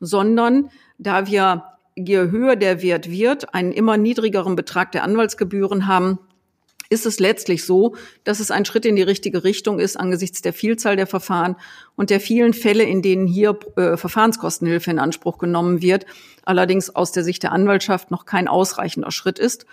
sondern 0.00 0.70
da 0.96 1.26
wir 1.26 1.64
je 1.96 2.30
höher 2.30 2.56
der 2.56 2.80
Wert 2.80 3.10
wird, 3.10 3.52
einen 3.54 3.72
immer 3.72 3.98
niedrigeren 3.98 4.56
Betrag 4.56 4.90
der 4.92 5.02
Anwaltsgebühren 5.02 5.86
haben, 5.86 6.18
ist 6.90 7.06
es 7.06 7.20
letztlich 7.20 7.64
so, 7.64 7.96
dass 8.24 8.40
es 8.40 8.50
ein 8.50 8.64
Schritt 8.64 8.86
in 8.86 8.96
die 8.96 9.02
richtige 9.02 9.44
Richtung 9.44 9.78
ist 9.78 9.96
angesichts 9.96 10.42
der 10.42 10.52
Vielzahl 10.52 10.96
der 10.96 11.06
Verfahren 11.06 11.56
und 11.96 12.10
der 12.10 12.20
vielen 12.20 12.54
Fälle, 12.54 12.84
in 12.84 13.02
denen 13.02 13.26
hier 13.26 13.58
äh, 13.76 13.96
Verfahrenskostenhilfe 13.96 14.90
in 14.90 14.98
Anspruch 14.98 15.38
genommen 15.38 15.82
wird, 15.82 16.06
allerdings 16.44 16.90
aus 16.94 17.12
der 17.12 17.24
Sicht 17.24 17.42
der 17.42 17.52
Anwaltschaft 17.52 18.10
noch 18.10 18.24
kein 18.24 18.48
ausreichender 18.48 19.10
Schritt 19.10 19.38
ist. 19.38 19.66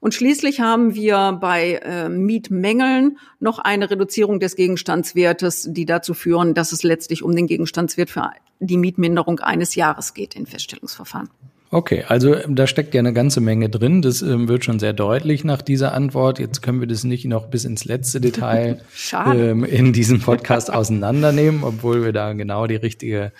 Und 0.00 0.14
schließlich 0.14 0.60
haben 0.60 0.94
wir 0.94 1.38
bei 1.40 1.74
äh, 1.82 2.08
Mietmängeln 2.08 3.18
noch 3.38 3.58
eine 3.58 3.90
Reduzierung 3.90 4.40
des 4.40 4.56
Gegenstandswertes, 4.56 5.68
die 5.70 5.84
dazu 5.84 6.14
führen, 6.14 6.54
dass 6.54 6.72
es 6.72 6.82
letztlich 6.82 7.22
um 7.22 7.36
den 7.36 7.46
Gegenstandswert 7.46 8.08
für 8.08 8.30
die 8.60 8.78
Mietminderung 8.78 9.40
eines 9.40 9.74
Jahres 9.74 10.14
geht 10.14 10.34
in 10.36 10.46
Feststellungsverfahren. 10.46 11.28
Okay, 11.72 12.02
also 12.08 12.34
ähm, 12.34 12.56
da 12.56 12.66
steckt 12.66 12.94
ja 12.94 12.98
eine 12.98 13.12
ganze 13.12 13.40
Menge 13.40 13.68
drin. 13.68 14.02
Das 14.02 14.22
ähm, 14.22 14.48
wird 14.48 14.64
schon 14.64 14.80
sehr 14.80 14.92
deutlich 14.92 15.44
nach 15.44 15.62
dieser 15.62 15.92
Antwort. 15.94 16.40
Jetzt 16.40 16.62
können 16.62 16.80
wir 16.80 16.88
das 16.88 17.04
nicht 17.04 17.24
noch 17.26 17.46
bis 17.46 17.64
ins 17.64 17.84
letzte 17.84 18.20
Detail 18.20 18.80
ähm, 19.26 19.64
in 19.64 19.92
diesem 19.92 20.20
Podcast 20.20 20.72
auseinandernehmen, 20.72 21.62
obwohl 21.62 22.02
wir 22.02 22.12
da 22.12 22.32
genau 22.32 22.66
die 22.66 22.76
richtige 22.76 23.32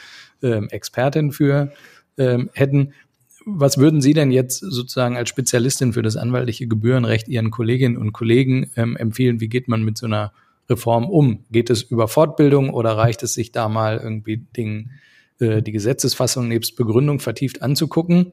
ähm, 0.43 0.69
Expertin 0.69 1.33
für 1.33 1.73
ähm, 2.19 2.51
hätten. 2.53 2.93
Was 3.47 3.79
würden 3.79 4.01
Sie 4.01 4.15
denn 4.15 4.31
jetzt 4.31 4.61
sozusagen 4.61 5.17
als 5.17 5.29
Spezialistin 5.29 5.93
für 5.93 6.03
das 6.03 6.17
anwaltliche 6.17 6.69
Gebührenrecht 6.69 7.27
Ihren 7.27 7.51
Kolleginnen 7.51 7.97
und 7.97 8.13
Kollegen 8.13 8.71
ähm, 8.77 8.97
empfehlen? 8.97 9.41
Wie 9.41 9.49
geht 9.49 9.67
man 9.67 9.83
mit 9.83 9.99
so 9.99 10.07
einer 10.07 10.33
Reform 10.69 11.11
um? 11.11 11.47
Geht 11.51 11.69
es 11.69 11.83
über 11.83 12.07
Fortbildung 12.07 12.71
oder 12.71 12.97
reicht 12.97 13.25
es 13.25 13.35
sich 13.35 13.51
da 13.51 13.69
mal 13.69 13.99
irgendwie 13.99 14.37
Dingen 14.57 14.93
äh, 15.41 15.63
die 15.63 15.73
Gesetzesfassung 15.73 16.49
nebst 16.49 16.77
Begründung 16.77 17.21
vertieft 17.21 17.63
anzugucken? 17.63 18.33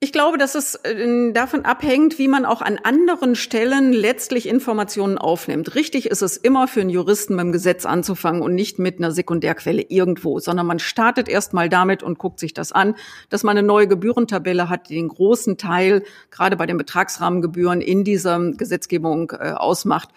Ich 0.00 0.12
glaube, 0.12 0.38
dass 0.38 0.54
es 0.54 0.76
äh, 0.76 1.32
davon 1.32 1.64
abhängt, 1.64 2.20
wie 2.20 2.28
man 2.28 2.44
auch 2.44 2.62
an 2.62 2.78
anderen 2.80 3.34
Stellen 3.34 3.92
letztlich 3.92 4.48
Informationen 4.48 5.18
aufnimmt. 5.18 5.74
Richtig 5.74 6.06
ist 6.06 6.22
es 6.22 6.36
immer 6.36 6.68
für 6.68 6.82
einen 6.82 6.90
Juristen 6.90 7.36
beim 7.36 7.50
Gesetz 7.50 7.84
anzufangen 7.84 8.40
und 8.40 8.54
nicht 8.54 8.78
mit 8.78 8.98
einer 8.98 9.10
Sekundärquelle 9.10 9.82
irgendwo, 9.82 10.38
sondern 10.38 10.66
man 10.66 10.78
startet 10.78 11.28
erst 11.28 11.52
mal 11.52 11.68
damit 11.68 12.04
und 12.04 12.16
guckt 12.16 12.38
sich 12.38 12.54
das 12.54 12.70
an, 12.70 12.94
dass 13.28 13.42
man 13.42 13.58
eine 13.58 13.66
neue 13.66 13.88
Gebührentabelle 13.88 14.68
hat, 14.68 14.88
die 14.88 14.94
den 14.94 15.08
großen 15.08 15.56
Teil 15.56 16.04
gerade 16.30 16.56
bei 16.56 16.66
den 16.66 16.76
Betragsrahmengebühren 16.76 17.80
in 17.80 18.04
dieser 18.04 18.38
Gesetzgebung 18.52 19.32
äh, 19.32 19.50
ausmacht. 19.50 20.10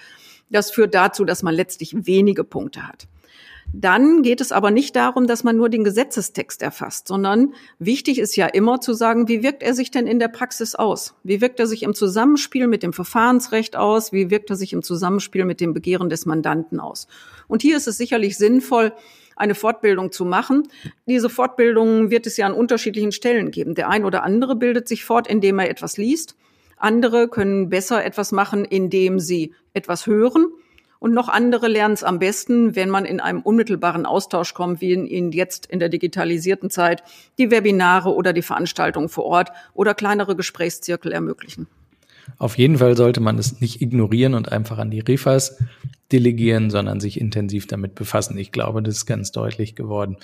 Das 0.52 0.70
führt 0.70 0.94
dazu, 0.94 1.26
dass 1.26 1.42
man 1.42 1.56
letztlich 1.56 1.96
wenige 2.06 2.44
Punkte 2.44 2.88
hat. 2.88 3.08
Dann 3.74 4.22
geht 4.22 4.42
es 4.42 4.52
aber 4.52 4.70
nicht 4.70 4.96
darum, 4.96 5.28
dass 5.28 5.44
man 5.44 5.56
nur 5.56 5.70
den 5.70 5.84
Gesetzestext 5.84 6.62
erfasst, 6.62 7.08
sondern 7.08 7.54
wichtig 7.80 8.20
ist 8.20 8.36
ja 8.36 8.48
immer 8.48 8.82
zu 8.82 8.94
sagen, 8.94 9.30
wie 9.30 9.44
wirkt 9.44 9.64
er 9.64 9.74
sich 9.74 9.92
denn 9.92 10.08
in 10.08 10.20
der 10.20 10.28
Praxis 10.28 10.76
aus? 10.76 11.16
Wie 11.24 11.40
wirkt 11.40 11.60
er 11.60 11.68
sich 11.68 11.84
im 11.84 11.94
Zusammenspiel 11.94 12.68
mit 12.68 12.84
dem 12.84 12.92
Verfahrensrecht 12.92 13.78
aus? 13.78 14.12
Wie 14.12 14.30
wirkt 14.30 14.50
er 14.50 14.58
sich 14.58 14.74
im 14.74 14.84
Zusammenspiel 14.84 15.46
mit 15.46 15.62
dem 15.62 15.74
Begehren 15.74 16.10
des 16.10 16.26
Mandanten 16.26 16.80
aus? 16.82 17.08
Und 17.48 17.62
hier 17.62 17.78
ist 17.78 17.88
es 17.88 17.98
sicherlich 17.98 18.38
sinnvoll, 18.38 18.92
eine 19.38 19.56
Fortbildung 19.56 20.12
zu 20.12 20.26
machen. 20.26 20.68
Diese 21.06 21.30
Fortbildung 21.30 22.12
wird 22.12 22.28
es 22.28 22.36
ja 22.36 22.46
an 22.46 22.54
unterschiedlichen 22.54 23.14
Stellen 23.14 23.52
geben. 23.52 23.74
Der 23.74 23.90
ein 23.90 24.04
oder 24.04 24.24
andere 24.24 24.56
bildet 24.56 24.88
sich 24.88 25.06
fort, 25.06 25.28
indem 25.28 25.60
er 25.60 25.70
etwas 25.70 25.98
liest. 25.98 26.36
Andere 26.76 27.30
können 27.30 27.70
besser 27.70 28.04
etwas 28.04 28.34
machen, 28.34 28.66
indem 28.66 29.20
sie 29.20 29.54
etwas 29.74 30.08
hören 30.08 30.48
Und 31.02 31.16
noch 31.16 31.30
andere 31.30 31.68
lernen 31.68 31.96
es 31.96 32.04
am 32.04 32.20
besten, 32.20 32.76
wenn 32.76 32.92
man 32.92 33.06
in 33.06 33.20
einem 33.20 33.42
unmittelbaren 33.42 34.06
Austausch 34.06 34.54
kommt, 34.54 34.82
wie 34.82 34.94
in, 34.94 35.08
in 35.08 35.32
jetzt 35.32 35.66
in 35.66 35.80
der 35.80 35.90
digitalisierten 35.90 36.70
Zeit 36.70 37.02
die 37.40 37.50
Webinare 37.50 38.14
oder 38.14 38.34
die 38.34 38.44
Veranstaltungen 38.44 39.10
vor 39.10 39.26
Ort 39.26 39.50
oder 39.74 39.96
kleinere 39.96 40.36
Gesprächszirkel 40.36 41.12
ermöglichen. 41.12 41.66
Auf 42.38 42.56
jeden 42.56 42.78
Fall 42.78 42.96
sollte 42.96 43.20
man 43.20 43.40
es 43.40 43.62
nicht 43.62 43.82
ignorieren 43.82 44.36
und 44.36 44.52
einfach 44.52 44.78
an 44.78 44.92
die 44.92 45.00
Refas 45.00 45.58
delegieren, 46.12 46.70
sondern 46.70 47.00
sich 47.00 47.20
intensiv 47.20 47.66
damit 47.66 47.96
befassen. 47.96 48.38
Ich 48.38 48.52
glaube, 48.52 48.84
das 48.84 48.98
ist 48.98 49.06
ganz 49.08 49.32
deutlich 49.32 49.74
geworden. 49.74 50.18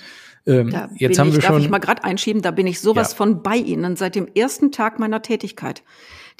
Ähm, 0.46 0.72
jetzt 0.96 1.18
haben 1.18 1.30
ich, 1.30 1.34
wir 1.34 1.42
schon. 1.42 1.54
Darf 1.56 1.64
ich 1.64 1.70
mal 1.70 1.78
gerade 1.78 2.04
einschieben? 2.04 2.40
Da 2.40 2.52
bin 2.52 2.68
ich 2.68 2.78
sowas 2.78 3.10
ja. 3.10 3.16
von 3.16 3.42
bei 3.42 3.56
Ihnen 3.56 3.96
seit 3.96 4.14
dem 4.14 4.28
ersten 4.32 4.70
Tag 4.70 5.00
meiner 5.00 5.22
Tätigkeit. 5.22 5.82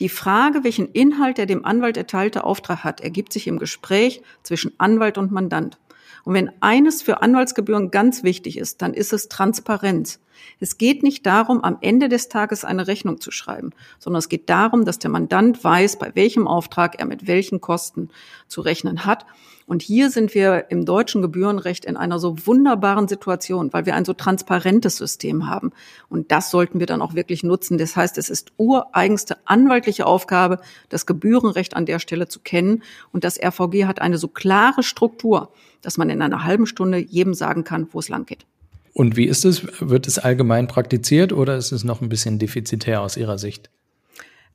Die 0.01 0.09
Frage, 0.09 0.63
welchen 0.63 0.89
Inhalt 0.93 1.39
der 1.39 1.47
dem 1.47 1.65
Anwalt 1.65 1.97
erteilte 1.97 2.45
Auftrag 2.45 2.85
hat, 2.85 3.01
ergibt 3.01 3.33
sich 3.33 3.47
im 3.49 3.59
Gespräch 3.59 4.23
zwischen 4.43 4.73
Anwalt 4.79 5.19
und 5.19 5.33
Mandant. 5.33 5.79
Und 6.25 6.35
wenn 6.35 6.51
eines 6.61 7.03
für 7.03 7.23
Anwaltsgebühren 7.23 7.91
ganz 7.91 8.23
wichtig 8.23 8.59
ist, 8.59 8.83
dann 8.83 8.95
ist 8.95 9.13
es 9.13 9.29
Transparenz. 9.29 10.21
Es 10.61 10.79
geht 10.79 11.03
nicht 11.03 11.27
darum, 11.27 11.65
am 11.65 11.79
Ende 11.81 12.09
des 12.09 12.29
Tages 12.29 12.65
eine 12.65 12.87
Rechnung 12.87 13.21
zu 13.21 13.31
schreiben, 13.31 13.71
sondern 13.99 14.19
es 14.19 14.29
geht 14.29 14.49
darum, 14.51 14.85
dass 14.85 14.99
der 14.99 15.11
Mandant 15.11 15.65
weiß, 15.65 15.99
bei 15.99 16.15
welchem 16.15 16.47
Auftrag 16.47 17.01
er 17.01 17.07
mit 17.07 17.27
welchen 17.27 17.61
Kosten 17.61 18.11
zu 18.47 18.61
rechnen 18.61 19.05
hat. 19.05 19.27
Und 19.69 19.83
hier 19.83 20.11
sind 20.11 20.35
wir 20.35 20.71
im 20.71 20.87
deutschen 20.87 21.21
Gebührenrecht 21.21 21.85
in 21.85 21.99
einer 21.99 22.19
so 22.19 22.47
wunderbaren 22.47 23.07
Situation, 23.07 23.71
weil 23.75 23.85
wir 23.85 23.95
ein 23.95 24.07
so 24.07 24.15
transparentes 24.15 24.97
System 24.97 25.47
haben. 25.47 25.73
Und 26.09 26.33
das 26.33 26.51
sollten 26.51 26.81
wir 26.81 26.87
dann 26.87 27.03
auch 27.03 27.13
wirklich 27.13 27.43
nutzen. 27.43 27.77
Das 27.77 27.95
heißt, 27.95 28.17
es 28.17 28.31
ist 28.31 28.53
ureigenste 28.57 29.37
anwaltliche 29.45 30.07
Aufgabe, 30.07 30.61
das 30.89 31.05
Gebührenrecht 31.05 31.77
an 31.77 31.85
der 31.85 31.99
Stelle 31.99 32.29
zu 32.29 32.41
kennen. 32.41 32.83
Und 33.13 33.25
das 33.25 33.39
RVG 33.39 33.85
hat 33.85 34.01
eine 34.01 34.17
so 34.17 34.29
klare 34.29 34.83
Struktur, 34.83 35.53
dass 35.83 35.99
man 35.99 36.09
in 36.09 36.23
einer 36.23 36.45
halben 36.45 36.65
Stunde 36.65 36.97
jedem 36.97 37.35
sagen 37.35 37.63
kann, 37.63 37.89
wo 37.93 37.99
es 37.99 38.09
lang 38.09 38.25
geht. 38.25 38.47
Und 38.95 39.19
wie 39.19 39.27
ist 39.27 39.45
es? 39.45 39.67
Wird 39.81 40.07
es 40.07 40.19
allgemein 40.19 40.67
praktiziert 40.67 41.35
oder 41.35 41.59
ist 41.59 41.73
es 41.73 41.85
noch 41.85 42.01
ein 42.01 42.09
bisschen 42.09 42.39
defizitär 42.39 43.03
aus 43.03 43.19
Ihrer 43.19 43.37
Sicht? 43.37 43.69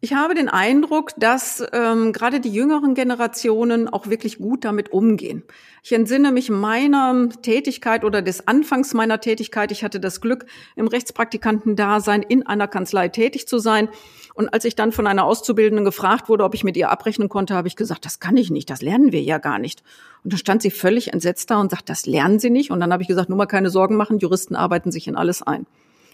Ich 0.04 0.12
habe 0.14 0.36
den 0.36 0.50
Eindruck, 0.50 1.12
dass 1.16 1.64
ähm, 1.72 2.12
gerade 2.12 2.42
die 2.42 2.52
jüngeren 2.52 2.94
Generationen 2.94 3.88
auch 3.88 4.08
wirklich 4.08 4.38
gut 4.38 4.66
damit 4.66 4.92
umgehen. 4.92 5.44
Ich 5.82 5.94
entsinne 5.94 6.34
mich 6.34 6.50
meiner 6.50 7.30
Tätigkeit 7.42 8.04
oder 8.04 8.22
des 8.22 8.46
Anfangs 8.46 8.94
meiner 8.94 9.22
Tätigkeit. 9.22 9.72
Ich 9.72 9.82
hatte 9.82 10.02
das 10.02 10.20
Glück, 10.20 10.46
im 10.76 10.90
Rechtspraktikantendasein 10.90 12.22
in 12.22 12.46
einer 12.46 12.68
Kanzlei 12.68 13.08
tätig 13.08 13.48
zu 13.48 13.60
sein. 13.60 13.88
Und 14.34 14.54
als 14.54 14.66
ich 14.66 14.76
dann 14.76 14.92
von 14.92 15.08
einer 15.08 15.24
Auszubildenden 15.24 15.86
gefragt 15.86 16.28
wurde, 16.28 16.44
ob 16.44 16.54
ich 16.54 16.66
mit 16.66 16.76
ihr 16.76 16.90
abrechnen 16.90 17.30
konnte, 17.30 17.56
habe 17.56 17.70
ich 17.70 17.78
gesagt, 17.78 18.04
das 18.04 18.20
kann 18.20 18.36
ich 18.36 18.52
nicht, 18.52 18.70
das 18.70 18.82
lernen 18.82 19.14
wir 19.14 19.22
ja 19.22 19.38
gar 19.38 19.58
nicht. 19.58 19.84
Und 20.26 20.34
dann 20.34 20.38
stand 20.38 20.62
sie 20.64 20.72
völlig 20.72 21.14
entsetzt 21.14 21.50
da 21.50 21.62
und 21.62 21.72
sagt, 21.72 21.88
das 21.88 22.06
lernen 22.06 22.40
Sie 22.40 22.50
nicht. 22.50 22.72
Und 22.72 22.82
dann 22.82 22.92
habe 22.92 23.04
ich 23.04 23.08
gesagt, 23.08 23.30
nur 23.30 23.38
mal 23.38 23.46
keine 23.46 23.70
Sorgen 23.70 23.96
machen, 23.96 24.20
Juristen 24.20 24.58
arbeiten 24.58 24.92
sich 24.92 25.08
in 25.08 25.16
alles 25.16 25.42
ein. 25.42 25.66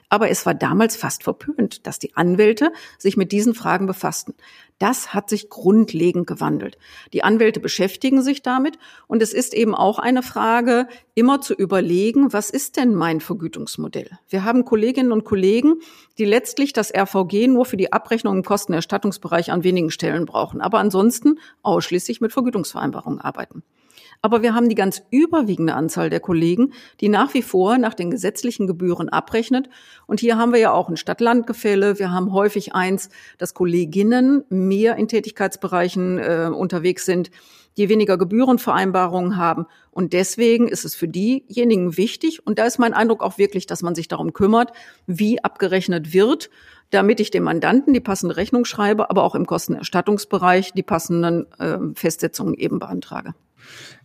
Aber 0.10 0.30
es 0.30 0.46
war 0.46 0.56
damals 0.56 0.96
fast 0.96 1.24
verpönt, 1.24 1.86
dass 1.86 2.00
die 2.00 2.16
Anwälte 2.16 2.74
sich 2.98 3.16
mit 3.16 3.32
diesen 3.32 3.54
Fragen 3.54 3.86
befassten. 3.86 4.34
Das 4.80 5.14
hat 5.14 5.30
sich 5.30 5.50
grundlegend 5.50 6.26
gewandelt. 6.26 6.78
Die 7.14 7.24
Anwälte 7.24 7.60
beschäftigen 7.60 8.24
sich 8.24 8.42
damit 8.42 8.80
und 9.08 9.22
es 9.22 9.34
ist 9.34 9.54
eben 9.54 9.76
auch 9.76 10.00
eine 10.00 10.24
Frage, 10.24 10.88
immer 11.16 11.42
zu 11.42 11.54
überlegen, 11.54 12.34
was 12.34 12.50
ist 12.50 12.78
denn 12.78 12.96
mein 12.96 13.20
Vergütungsmodell? 13.20 14.10
Wir 14.30 14.46
haben 14.46 14.66
Kolleginnen 14.66 15.12
und 15.12 15.26
Kollegen, 15.26 15.76
die 16.18 16.26
letztlich 16.26 16.74
das 16.74 16.94
RVG 16.94 17.48
nur 17.48 17.66
für 17.66 17.78
die 17.78 17.94
Abrechnung 17.94 18.38
im 18.38 18.44
Kostenerstattungsbereich 18.44 19.52
an 19.52 19.64
wenigen 19.64 19.92
Stellen 19.92 20.26
brauchen, 20.26 20.62
aber 20.62 20.80
ansonsten 20.80 21.40
ausschließlich 21.62 22.22
mit 22.22 22.32
Vergütungsvereinbarungen 22.32 23.20
arbeiten. 23.20 23.64
Aber 24.22 24.42
wir 24.42 24.54
haben 24.54 24.68
die 24.68 24.76
ganz 24.76 25.02
überwiegende 25.12 25.76
Anzahl 25.76 26.10
der 26.10 26.20
Kollegen, 26.20 26.74
die 27.00 27.08
nach 27.08 27.34
wie 27.34 27.42
vor 27.42 27.78
nach 27.78 27.94
den 27.94 28.12
gesetzlichen 28.12 28.68
Gebühren 28.68 29.08
abrechnet. 29.08 29.70
Und 30.08 30.20
hier 30.20 30.38
haben 30.38 30.52
wir 30.52 30.60
ja 30.60 30.74
auch 30.74 30.90
ein 30.90 30.98
Stadt-Land-Gefälle. 30.98 32.00
Wir 32.00 32.12
haben 32.12 32.34
häufig 32.34 32.76
eins, 32.76 33.10
dass 33.38 33.54
Kolleginnen 33.54 34.44
mehr 34.50 34.98
in 34.98 35.08
Tätigkeitsbereichen 35.08 36.18
äh, 36.18 36.52
unterwegs 36.54 37.06
sind, 37.06 37.32
die 37.78 37.88
weniger 37.88 38.18
Gebührenvereinbarungen 38.18 39.38
haben. 39.38 39.66
Und 39.90 40.12
deswegen 40.12 40.68
ist 40.68 40.84
es 40.84 40.96
für 40.96 41.08
diejenigen 41.08 41.96
wichtig, 41.96 42.46
und 42.46 42.60
da 42.60 42.66
ist 42.66 42.78
mein 42.78 42.94
Eindruck 42.94 43.24
auch 43.24 43.38
wirklich, 43.38 43.68
dass 43.68 43.84
man 43.84 43.96
sich 43.96 44.10
darum 44.10 44.34
kümmert, 44.34 44.74
wie 45.08 45.42
abgerechnet 45.42 46.12
wird, 46.12 46.50
damit 46.90 47.22
ich 47.22 47.32
dem 47.32 47.44
Mandanten 47.44 47.94
die 47.94 48.02
passende 48.02 48.36
Rechnung 48.36 48.66
schreibe, 48.66 49.10
aber 49.10 49.24
auch 49.24 49.36
im 49.36 49.46
Kostenerstattungsbereich 49.46 50.74
die 50.74 50.84
passenden 50.84 51.46
äh, 51.58 51.78
Festsetzungen 51.96 52.54
eben 52.56 52.80
beantrage. 52.80 53.34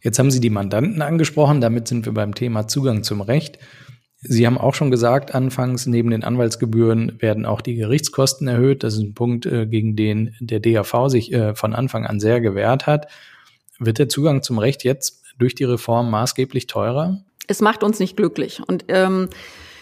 Jetzt 0.03 0.19
haben 0.19 0.31
Sie 0.31 0.41
die 0.41 0.51
Mandanten 0.51 1.03
angesprochen, 1.03 1.61
damit 1.61 1.89
sind 1.89 2.07
wir 2.07 2.13
beim 2.13 2.35
Thema 2.35 2.69
Zugang 2.69 3.03
zum 3.03 3.21
Recht. 3.21 3.59
Sie 4.27 4.47
haben 4.47 4.57
auch 4.57 4.75
schon 4.75 4.91
gesagt, 4.91 5.35
anfangs 5.35 5.87
neben 5.87 6.11
den 6.11 6.25
Anwaltsgebühren 6.25 7.21
werden 7.21 7.45
auch 7.45 7.61
die 7.61 7.75
Gerichtskosten 7.75 8.49
erhöht. 8.49 8.83
Das 8.83 8.95
ist 8.95 9.01
ein 9.01 9.15
Punkt, 9.15 9.45
äh, 9.45 9.67
gegen 9.67 9.97
den 9.97 10.35
der 10.41 10.61
DAV 10.61 11.09
sich 11.09 11.33
äh, 11.33 11.55
von 11.55 11.75
Anfang 11.75 12.07
an 12.07 12.21
sehr 12.21 12.41
gewehrt 12.41 12.87
hat. 12.87 13.09
Wird 13.79 13.99
der 13.99 14.09
Zugang 14.09 14.43
zum 14.43 14.59
Recht 14.59 14.83
jetzt 14.83 15.23
durch 15.39 15.55
die 15.55 15.65
Reform 15.65 16.11
maßgeblich 16.11 16.67
teurer? 16.67 17.23
Es 17.47 17.61
macht 17.61 17.83
uns 17.83 17.99
nicht 17.99 18.17
glücklich. 18.17 18.63
Und 18.67 18.87
ähm, 18.89 19.29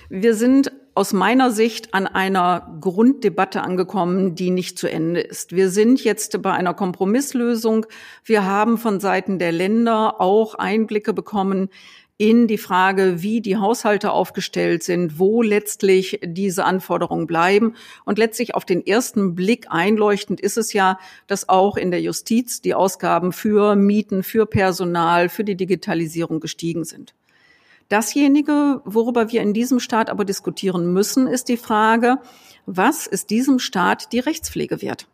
wir 0.09 0.35
sind 0.35 0.73
aus 0.95 1.13
meiner 1.13 1.51
Sicht 1.51 1.95
an 1.95 2.07
einer 2.07 2.77
Grunddebatte 2.81 3.63
angekommen, 3.63 4.35
die 4.35 4.51
nicht 4.51 4.79
zu 4.79 4.91
Ende 4.91 5.21
ist. 5.21 5.53
Wir 5.53 5.71
sind 5.71 6.05
jetzt 6.05 6.43
bei 6.43 6.53
einer 6.53 6.75
Kompromisslösung. 6.75 7.87
Wir 8.25 8.45
haben 8.45 8.77
von 8.77 9.01
Seiten 9.01 9.39
der 9.39 9.53
Länder 9.53 10.21
auch 10.21 10.55
Einblicke 10.55 11.15
bekommen 11.15 11.71
in 12.19 12.47
die 12.47 12.59
Frage, 12.59 13.23
wie 13.23 13.41
die 13.41 13.57
Haushalte 13.57 14.13
aufgestellt 14.13 14.83
sind, 14.83 15.19
wo 15.19 15.43
letztlich 15.43 16.21
diese 16.23 16.65
Anforderungen 16.65 17.27
bleiben. 17.27 17.75
Und 18.05 18.19
letztlich 18.19 18.55
auf 18.55 18.65
den 18.65 18.87
ersten 18.87 19.35
Blick 19.35 19.67
einleuchtend 19.71 20.41
ist 20.41 20.57
es 20.57 20.73
ja, 20.73 20.99
dass 21.27 21.49
auch 21.49 21.77
in 21.77 21.91
der 21.91 22.01
Justiz 22.01 22.61
die 22.61 22.75
Ausgaben 22.75 23.33
für 23.33 23.75
Mieten, 23.77 24.23
für 24.23 24.47
Personal, 24.47 25.31
für 25.31 25.43
die 25.43 25.57
Digitalisierung 25.57 26.39
gestiegen 26.39 26.85
sind. 26.85 27.15
Dasjenige, 27.93 28.81
worüber 28.87 29.33
wir 29.33 29.43
in 29.43 29.53
diesem 29.53 29.79
Staat 29.79 30.09
aber 30.09 30.25
diskutieren 30.25 30.95
müssen, 30.95 31.27
ist 31.27 31.51
die 31.51 31.59
Frage, 31.59 32.17
was 32.65 33.07
ist 33.07 33.29
diesem 33.29 33.59
Staat 33.59 34.15
die 34.15 34.19
Rechtspflege 34.19 34.81
wert? 34.81 35.09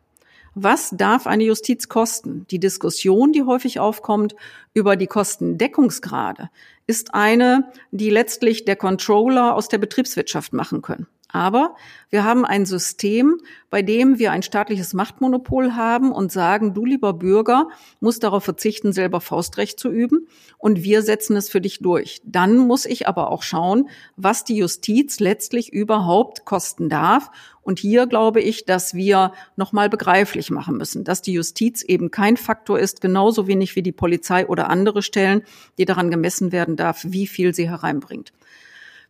Was 0.55 0.91
darf 0.91 1.27
eine 1.27 1.43
Justiz 1.43 1.89
kosten? 1.89 2.45
Die 2.51 2.59
Diskussion, 2.59 3.33
die 3.33 3.43
häufig 3.43 3.81
aufkommt 3.81 4.33
über 4.73 4.95
die 4.95 5.07
Kostendeckungsgrade, 5.07 6.49
ist 6.87 7.13
eine, 7.13 7.69
die 7.91 8.09
letztlich 8.09 8.63
der 8.63 8.77
Controller 8.77 9.55
aus 9.55 9.67
der 9.67 9.77
Betriebswirtschaft 9.77 10.53
machen 10.53 10.81
können. 10.81 11.05
Aber 11.31 11.75
wir 12.09 12.23
haben 12.23 12.43
ein 12.43 12.65
System, 12.65 13.39
bei 13.69 13.83
dem 13.83 14.17
wir 14.17 14.31
ein 14.31 14.41
staatliches 14.41 14.95
Machtmonopol 14.95 15.75
haben 15.75 16.11
und 16.11 16.31
sagen, 16.31 16.73
du 16.73 16.85
lieber 16.85 17.13
Bürger 17.13 17.69
musst 17.99 18.23
darauf 18.23 18.43
verzichten, 18.43 18.93
selber 18.93 19.21
Faustrecht 19.21 19.79
zu 19.79 19.89
üben 19.89 20.27
und 20.57 20.83
wir 20.83 21.03
setzen 21.03 21.35
es 21.35 21.47
für 21.47 21.61
dich 21.61 21.79
durch. 21.79 22.19
Dann 22.25 22.57
muss 22.57 22.87
ich 22.87 23.07
aber 23.07 23.29
auch 23.29 23.43
schauen, 23.43 23.89
was 24.15 24.43
die 24.43 24.57
Justiz 24.57 25.19
letztlich 25.19 25.71
überhaupt 25.71 26.45
kosten 26.45 26.89
darf. 26.89 27.29
Und 27.61 27.77
hier 27.77 28.07
glaube 28.07 28.41
ich, 28.41 28.65
dass 28.65 28.95
wir 28.95 29.31
nochmal 29.55 29.87
begreiflich 29.87 30.49
machen 30.49 30.77
müssen, 30.77 31.03
dass 31.03 31.21
die 31.21 31.33
Justiz 31.33 31.83
eben 31.83 32.09
kein 32.09 32.37
Faktor 32.37 32.79
ist, 32.79 33.01
genauso 33.01 33.45
wenig 33.45 33.75
wie 33.75 33.83
die 33.83 33.91
Polizei 33.91 34.47
oder 34.47 34.71
andere 34.71 35.03
Stellen, 35.03 35.43
die 35.77 35.85
daran 35.85 36.09
gemessen 36.09 36.51
werden 36.51 36.75
darf, 36.75 37.05
wie 37.07 37.27
viel 37.27 37.53
sie 37.53 37.69
hereinbringt. 37.69 38.33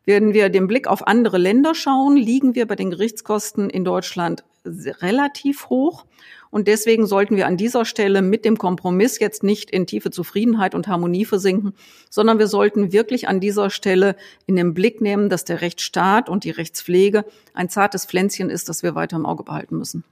Wenn 0.10 0.34
wir 0.34 0.50
den 0.50 0.66
Blick 0.66 0.88
auf 0.88 1.06
andere 1.06 1.38
Länder 1.38 1.76
schauen, 1.76 2.18
liegen 2.18 2.56
wir 2.56 2.66
bei 2.66 2.76
den 2.76 2.90
Gerichtskosten 2.90 3.70
in 3.70 3.86
Deutschland 3.86 4.44
relativ 4.66 5.70
hoch. 5.70 6.08
Und 6.50 6.68
deswegen 6.68 7.06
sollten 7.06 7.36
wir 7.36 7.46
an 7.46 7.58
dieser 7.58 7.86
Stelle 7.86 8.24
mit 8.24 8.44
dem 8.44 8.58
Kompromiss 8.58 9.20
jetzt 9.20 9.44
nicht 9.44 9.70
in 9.70 9.86
tiefe 9.86 10.10
Zufriedenheit 10.10 10.74
und 10.74 10.88
Harmonie 10.88 11.26
versinken, 11.26 11.74
sondern 12.10 12.40
wir 12.40 12.48
sollten 12.48 12.92
wirklich 12.92 13.28
an 13.28 13.40
dieser 13.40 13.70
Stelle 13.70 14.16
in 14.48 14.56
den 14.56 14.74
Blick 14.74 15.00
nehmen, 15.00 15.30
dass 15.30 15.46
der 15.46 15.62
Rechtsstaat 15.62 16.28
und 16.28 16.44
die 16.44 16.50
Rechtspflege 16.50 17.24
ein 17.54 17.70
zartes 17.70 18.08
Pflänzchen 18.08 18.50
ist, 18.50 18.68
das 18.68 18.82
wir 18.82 18.96
weiter 18.96 19.16
im 19.16 19.28
Auge 19.28 19.44
behalten 19.44 19.78
müssen. 19.78 20.04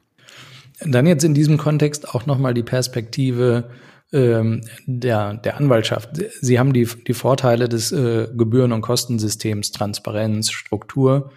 Dann 0.79 1.07
jetzt 1.07 1.23
in 1.23 1.33
diesem 1.33 1.57
Kontext 1.57 2.13
auch 2.13 2.27
nochmal 2.27 2.53
die 2.53 2.62
Perspektive 2.62 3.71
ähm, 4.13 4.61
der, 4.85 5.35
der 5.35 5.57
Anwaltschaft. 5.57 6.09
Sie 6.41 6.59
haben 6.59 6.73
die, 6.73 6.87
die 7.07 7.13
Vorteile 7.13 7.67
des 7.67 7.91
äh, 7.91 8.27
Gebühren- 8.35 8.71
und 8.71 8.81
Kostensystems, 8.81 9.71
Transparenz, 9.71 10.51
Struktur 10.51 11.31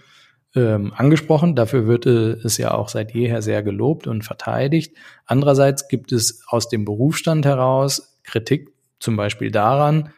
ähm, 0.55 0.93
angesprochen. 0.95 1.57
Dafür 1.57 1.87
wird 1.87 2.07
äh, 2.07 2.33
es 2.45 2.59
ja 2.59 2.73
auch 2.73 2.89
seit 2.89 3.13
jeher 3.13 3.43
sehr 3.43 3.63
gelobt 3.63 4.07
und 4.07 4.25
verteidigt. 4.25 4.97
Andererseits 5.27 5.89
gibt 5.89 6.13
es 6.13 6.43
aus 6.47 6.69
dem 6.69 6.85
Berufsstand 6.85 7.45
heraus 7.45 8.19
Kritik 8.25 8.73
zum 8.99 9.17
Beispiel 9.17 9.51
daran, 9.51 10.11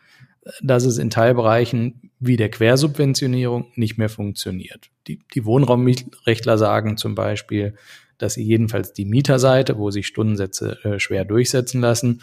dass 0.62 0.84
es 0.84 0.98
in 0.98 1.10
Teilbereichen 1.10 2.10
wie 2.18 2.36
der 2.36 2.50
Quersubventionierung 2.50 3.66
nicht 3.74 3.98
mehr 3.98 4.08
funktioniert. 4.08 4.90
Die, 5.06 5.20
die 5.34 5.44
Wohnraumrechtler 5.44 6.58
sagen 6.58 6.96
zum 6.96 7.14
Beispiel, 7.14 7.74
dass 8.18 8.34
sie 8.34 8.42
jedenfalls 8.42 8.92
die 8.92 9.04
Mieterseite, 9.04 9.78
wo 9.78 9.90
sich 9.90 10.06
Stundensätze 10.06 10.78
äh, 10.84 10.98
schwer 10.98 11.24
durchsetzen 11.24 11.80
lassen, 11.80 12.22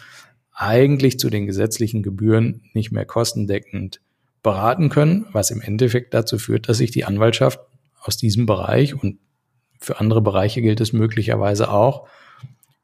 eigentlich 0.52 1.18
zu 1.18 1.30
den 1.30 1.46
gesetzlichen 1.46 2.02
Gebühren 2.02 2.62
nicht 2.74 2.92
mehr 2.92 3.04
kostendeckend 3.04 4.00
beraten 4.42 4.88
können, 4.88 5.26
was 5.32 5.50
im 5.50 5.60
Endeffekt 5.60 6.14
dazu 6.14 6.38
führt, 6.38 6.68
dass 6.68 6.78
sich 6.78 6.90
die 6.90 7.04
Anwaltschaft 7.04 7.60
aus 8.02 8.16
diesem 8.16 8.46
Bereich 8.46 8.94
und 8.94 9.18
für 9.78 9.98
andere 9.98 10.20
Bereiche 10.20 10.60
gilt 10.60 10.80
es 10.80 10.92
möglicherweise 10.92 11.70
auch, 11.70 12.06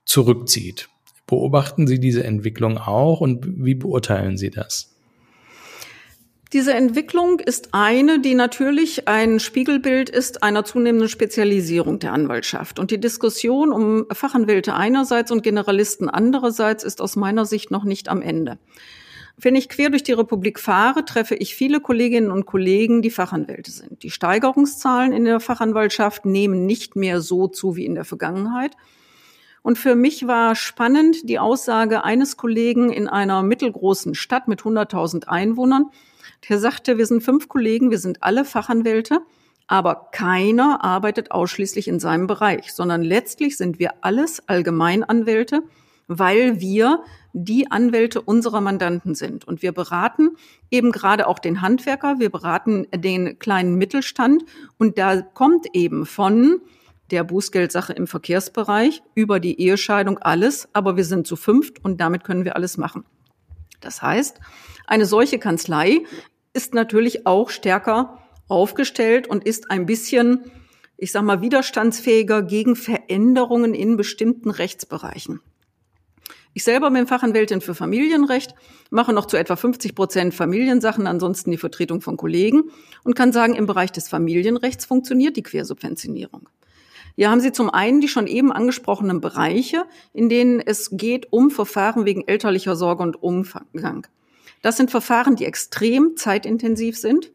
zurückzieht. 0.04 0.88
Beobachten 1.26 1.86
Sie 1.86 2.00
diese 2.00 2.24
Entwicklung 2.24 2.78
auch 2.78 3.20
und 3.20 3.64
wie 3.64 3.74
beurteilen 3.74 4.38
Sie 4.38 4.50
das? 4.50 4.95
Diese 6.52 6.74
Entwicklung 6.74 7.40
ist 7.40 7.70
eine, 7.72 8.20
die 8.20 8.34
natürlich 8.34 9.08
ein 9.08 9.40
Spiegelbild 9.40 10.08
ist 10.08 10.44
einer 10.44 10.64
zunehmenden 10.64 11.08
Spezialisierung 11.08 11.98
der 11.98 12.12
Anwaltschaft. 12.12 12.78
Und 12.78 12.92
die 12.92 13.00
Diskussion 13.00 13.72
um 13.72 14.06
Fachanwälte 14.12 14.74
einerseits 14.74 15.32
und 15.32 15.42
Generalisten 15.42 16.08
andererseits 16.08 16.84
ist 16.84 17.00
aus 17.00 17.16
meiner 17.16 17.46
Sicht 17.46 17.72
noch 17.72 17.82
nicht 17.82 18.08
am 18.08 18.22
Ende. 18.22 18.58
Wenn 19.36 19.56
ich 19.56 19.68
quer 19.68 19.90
durch 19.90 20.04
die 20.04 20.12
Republik 20.12 20.60
fahre, 20.60 21.04
treffe 21.04 21.34
ich 21.34 21.56
viele 21.56 21.80
Kolleginnen 21.80 22.30
und 22.30 22.46
Kollegen, 22.46 23.02
die 23.02 23.10
Fachanwälte 23.10 23.72
sind. 23.72 24.04
Die 24.04 24.10
Steigerungszahlen 24.10 25.12
in 25.12 25.24
der 25.24 25.40
Fachanwaltschaft 25.40 26.24
nehmen 26.24 26.64
nicht 26.64 26.94
mehr 26.94 27.20
so 27.20 27.48
zu 27.48 27.74
wie 27.74 27.84
in 27.84 27.96
der 27.96 28.04
Vergangenheit. 28.04 28.76
Und 29.66 29.78
für 29.78 29.96
mich 29.96 30.28
war 30.28 30.54
spannend 30.54 31.28
die 31.28 31.40
Aussage 31.40 32.04
eines 32.04 32.36
Kollegen 32.36 32.92
in 32.92 33.08
einer 33.08 33.42
mittelgroßen 33.42 34.14
Stadt 34.14 34.46
mit 34.46 34.60
100.000 34.60 35.24
Einwohnern, 35.24 35.86
der 36.48 36.60
sagte, 36.60 36.98
wir 36.98 37.06
sind 37.06 37.24
fünf 37.24 37.48
Kollegen, 37.48 37.90
wir 37.90 37.98
sind 37.98 38.22
alle 38.22 38.44
Fachanwälte, 38.44 39.22
aber 39.66 40.10
keiner 40.12 40.84
arbeitet 40.84 41.32
ausschließlich 41.32 41.88
in 41.88 41.98
seinem 41.98 42.28
Bereich, 42.28 42.72
sondern 42.74 43.02
letztlich 43.02 43.56
sind 43.56 43.80
wir 43.80 43.94
alles 44.02 44.40
Allgemeinanwälte, 44.48 45.64
weil 46.06 46.60
wir 46.60 47.02
die 47.32 47.68
Anwälte 47.68 48.20
unserer 48.20 48.60
Mandanten 48.60 49.16
sind. 49.16 49.48
Und 49.48 49.62
wir 49.62 49.72
beraten 49.72 50.36
eben 50.70 50.92
gerade 50.92 51.26
auch 51.26 51.40
den 51.40 51.60
Handwerker, 51.60 52.20
wir 52.20 52.30
beraten 52.30 52.86
den 52.94 53.40
kleinen 53.40 53.74
Mittelstand 53.74 54.44
und 54.78 54.96
da 54.96 55.22
kommt 55.22 55.66
eben 55.72 56.06
von 56.06 56.60
der 57.10 57.24
Bußgeldsache 57.24 57.92
im 57.92 58.06
Verkehrsbereich 58.06 59.02
über 59.14 59.40
die 59.40 59.60
Ehescheidung 59.60 60.18
alles, 60.18 60.68
aber 60.72 60.96
wir 60.96 61.04
sind 61.04 61.26
zu 61.26 61.36
fünft 61.36 61.84
und 61.84 62.00
damit 62.00 62.24
können 62.24 62.44
wir 62.44 62.56
alles 62.56 62.76
machen. 62.76 63.04
Das 63.80 64.02
heißt, 64.02 64.40
eine 64.86 65.06
solche 65.06 65.38
Kanzlei 65.38 66.02
ist 66.52 66.74
natürlich 66.74 67.26
auch 67.26 67.50
stärker 67.50 68.18
aufgestellt 68.48 69.28
und 69.28 69.44
ist 69.44 69.70
ein 69.70 69.86
bisschen, 69.86 70.50
ich 70.96 71.12
sag 71.12 71.22
mal, 71.22 71.42
widerstandsfähiger 71.42 72.42
gegen 72.42 72.76
Veränderungen 72.76 73.74
in 73.74 73.96
bestimmten 73.96 74.50
Rechtsbereichen. 74.50 75.40
Ich 76.54 76.64
selber 76.64 76.90
bin 76.90 77.06
Fachanwältin 77.06 77.60
für 77.60 77.74
Familienrecht, 77.74 78.54
mache 78.88 79.12
noch 79.12 79.26
zu 79.26 79.36
etwa 79.36 79.56
50 79.56 79.94
Prozent 79.94 80.32
Familiensachen, 80.32 81.06
ansonsten 81.06 81.50
die 81.50 81.58
Vertretung 81.58 82.00
von 82.00 82.16
Kollegen 82.16 82.70
und 83.04 83.14
kann 83.14 83.30
sagen, 83.30 83.54
im 83.54 83.66
Bereich 83.66 83.92
des 83.92 84.08
Familienrechts 84.08 84.86
funktioniert 84.86 85.36
die 85.36 85.42
Quersubventionierung. 85.42 86.48
Hier 87.16 87.30
haben 87.30 87.40
Sie 87.40 87.50
zum 87.50 87.70
einen 87.70 88.02
die 88.02 88.08
schon 88.08 88.26
eben 88.26 88.52
angesprochenen 88.52 89.22
Bereiche, 89.22 89.86
in 90.12 90.28
denen 90.28 90.60
es 90.60 90.90
geht 90.92 91.32
um 91.32 91.50
Verfahren 91.50 92.04
wegen 92.04 92.28
elterlicher 92.28 92.76
Sorge 92.76 93.02
und 93.02 93.22
Umgang. 93.22 94.06
Das 94.60 94.76
sind 94.76 94.90
Verfahren, 94.90 95.34
die 95.34 95.46
extrem 95.46 96.16
zeitintensiv 96.16 96.98
sind 96.98 97.32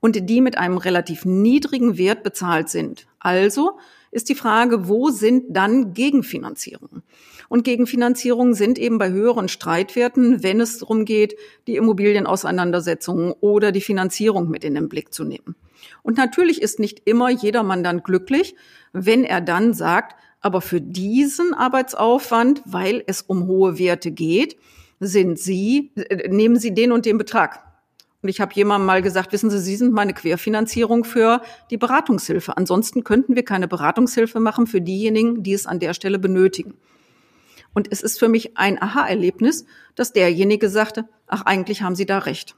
und 0.00 0.28
die 0.28 0.40
mit 0.40 0.58
einem 0.58 0.76
relativ 0.76 1.24
niedrigen 1.24 1.96
Wert 1.98 2.24
bezahlt 2.24 2.68
sind. 2.68 3.06
Also 3.20 3.78
ist 4.12 4.28
die 4.28 4.34
Frage, 4.34 4.88
wo 4.88 5.10
sind 5.10 5.46
dann 5.48 5.94
Gegenfinanzierungen? 5.94 7.02
Und 7.48 7.64
Gegenfinanzierungen 7.64 8.54
sind 8.54 8.78
eben 8.78 8.98
bei 8.98 9.10
höheren 9.10 9.48
Streitwerten, 9.48 10.42
wenn 10.42 10.60
es 10.60 10.78
darum 10.78 11.04
geht, 11.04 11.34
die 11.66 11.76
Immobilienauseinandersetzungen 11.76 13.34
oder 13.40 13.72
die 13.72 13.80
Finanzierung 13.80 14.48
mit 14.48 14.64
in 14.64 14.74
den 14.74 14.88
Blick 14.88 15.12
zu 15.12 15.24
nehmen. 15.24 15.56
Und 16.02 16.16
natürlich 16.16 16.62
ist 16.62 16.78
nicht 16.78 17.02
immer 17.06 17.30
jeder 17.30 17.62
Mandant 17.62 18.04
glücklich, 18.04 18.54
wenn 18.92 19.24
er 19.24 19.40
dann 19.40 19.74
sagt, 19.74 20.16
aber 20.40 20.60
für 20.60 20.80
diesen 20.80 21.54
Arbeitsaufwand, 21.54 22.62
weil 22.66 23.02
es 23.06 23.22
um 23.22 23.46
hohe 23.46 23.78
Werte 23.78 24.10
geht, 24.10 24.56
sind 25.00 25.38
Sie, 25.38 25.90
äh, 25.94 26.28
nehmen 26.28 26.58
Sie 26.58 26.74
den 26.74 26.92
und 26.92 27.06
den 27.06 27.18
Betrag. 27.18 27.71
Und 28.22 28.28
ich 28.28 28.40
habe 28.40 28.54
jemandem 28.54 28.86
mal 28.86 29.02
gesagt, 29.02 29.32
wissen 29.32 29.50
Sie, 29.50 29.58
Sie 29.58 29.76
sind 29.76 29.92
meine 29.92 30.14
Querfinanzierung 30.14 31.04
für 31.04 31.42
die 31.70 31.76
Beratungshilfe. 31.76 32.56
Ansonsten 32.56 33.02
könnten 33.02 33.34
wir 33.34 33.44
keine 33.44 33.66
Beratungshilfe 33.66 34.38
machen 34.38 34.68
für 34.68 34.80
diejenigen, 34.80 35.42
die 35.42 35.52
es 35.52 35.66
an 35.66 35.80
der 35.80 35.92
Stelle 35.92 36.20
benötigen. 36.20 36.74
Und 37.74 37.90
es 37.90 38.00
ist 38.00 38.18
für 38.18 38.28
mich 38.28 38.56
ein 38.56 38.80
Aha-Erlebnis, 38.80 39.66
dass 39.96 40.12
derjenige 40.12 40.68
sagte, 40.68 41.08
ach, 41.26 41.42
eigentlich 41.42 41.82
haben 41.82 41.96
Sie 41.96 42.06
da 42.06 42.18
recht. 42.18 42.54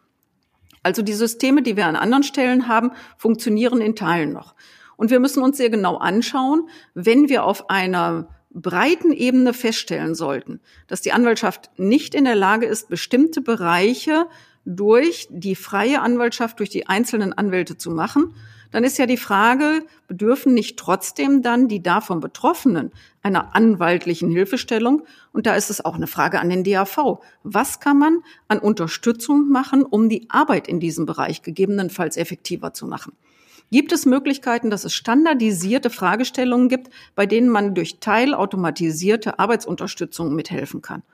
Also 0.83 1.01
die 1.01 1.15
Systeme, 1.15 1.63
die 1.63 1.77
wir 1.77 1.87
an 1.87 1.97
anderen 1.97 2.25
Stellen 2.25 2.69
haben, 2.69 2.91
funktionieren 3.17 3.81
in 3.81 3.97
Teilen 3.97 4.33
noch. 4.33 4.55
Und 4.97 5.11
wir 5.11 5.19
müssen 5.19 5.43
uns 5.43 5.57
sehr 5.57 5.71
genau 5.71 5.97
anschauen, 5.97 6.69
wenn 6.93 7.29
wir 7.31 7.45
auf 7.45 7.71
einer 7.71 8.29
breiten 8.51 9.13
Ebene 9.13 9.53
feststellen 9.55 10.15
sollten, 10.15 10.61
dass 10.87 11.01
die 11.01 11.13
Anwaltschaft 11.13 11.71
nicht 11.77 12.15
in 12.15 12.25
der 12.25 12.37
Lage 12.37 12.67
ist, 12.67 12.89
bestimmte 12.89 13.41
Bereiche 13.41 14.27
durch 14.65 15.29
die 15.31 15.57
freie 15.57 16.01
Anwaltschaft, 16.01 16.59
durch 16.59 16.71
die 16.71 16.87
einzelnen 16.87 17.33
Anwälte 17.33 17.77
zu 17.77 17.91
machen, 17.91 18.35
dann 18.75 18.83
ist 18.83 18.99
ja 18.99 19.07
die 19.07 19.17
Frage, 19.17 19.85
bedürfen 20.09 20.53
nicht 20.53 20.77
trotzdem 20.77 21.43
dann 21.43 21.69
die 21.69 21.81
davon 21.81 22.19
Betroffenen 22.19 22.91
einer 23.23 23.55
anwaltlichen 23.55 24.33
Hilfestellung? 24.33 25.05
Und 25.33 25.47
da 25.47 25.55
ist 25.55 25.71
es 25.71 25.85
auch 25.85 25.95
eine 25.95 26.09
Frage 26.09 26.41
an 26.41 26.51
den 26.51 26.65
DAV. 26.65 27.21
Was 27.45 27.79
kann 27.79 27.99
man 27.99 28.19
an 28.49 28.59
Unterstützung 28.59 29.49
machen, 29.49 29.85
um 29.85 30.09
die 30.09 30.29
Arbeit 30.29 30.67
in 30.67 30.81
diesem 30.81 31.07
Bereich 31.07 31.43
gegebenenfalls 31.43 32.17
effektiver 32.17 32.73
zu 32.73 32.89
machen? 32.89 33.13
Gibt 33.71 33.93
es 33.93 34.07
Möglichkeiten, 34.07 34.71
dass 34.71 34.85
es 34.85 34.93
standardisierte 34.93 35.89
Fragestellungen 35.89 36.69
gibt, 36.69 36.91
bei 37.15 37.27
denen 37.27 37.51
man 37.51 37.77
durch 37.77 38.01
teilautomatisierte 38.01 39.39
Arbeitsunterstützung 39.39 40.35
mithelfen 40.35 40.83
kann? 40.83 41.05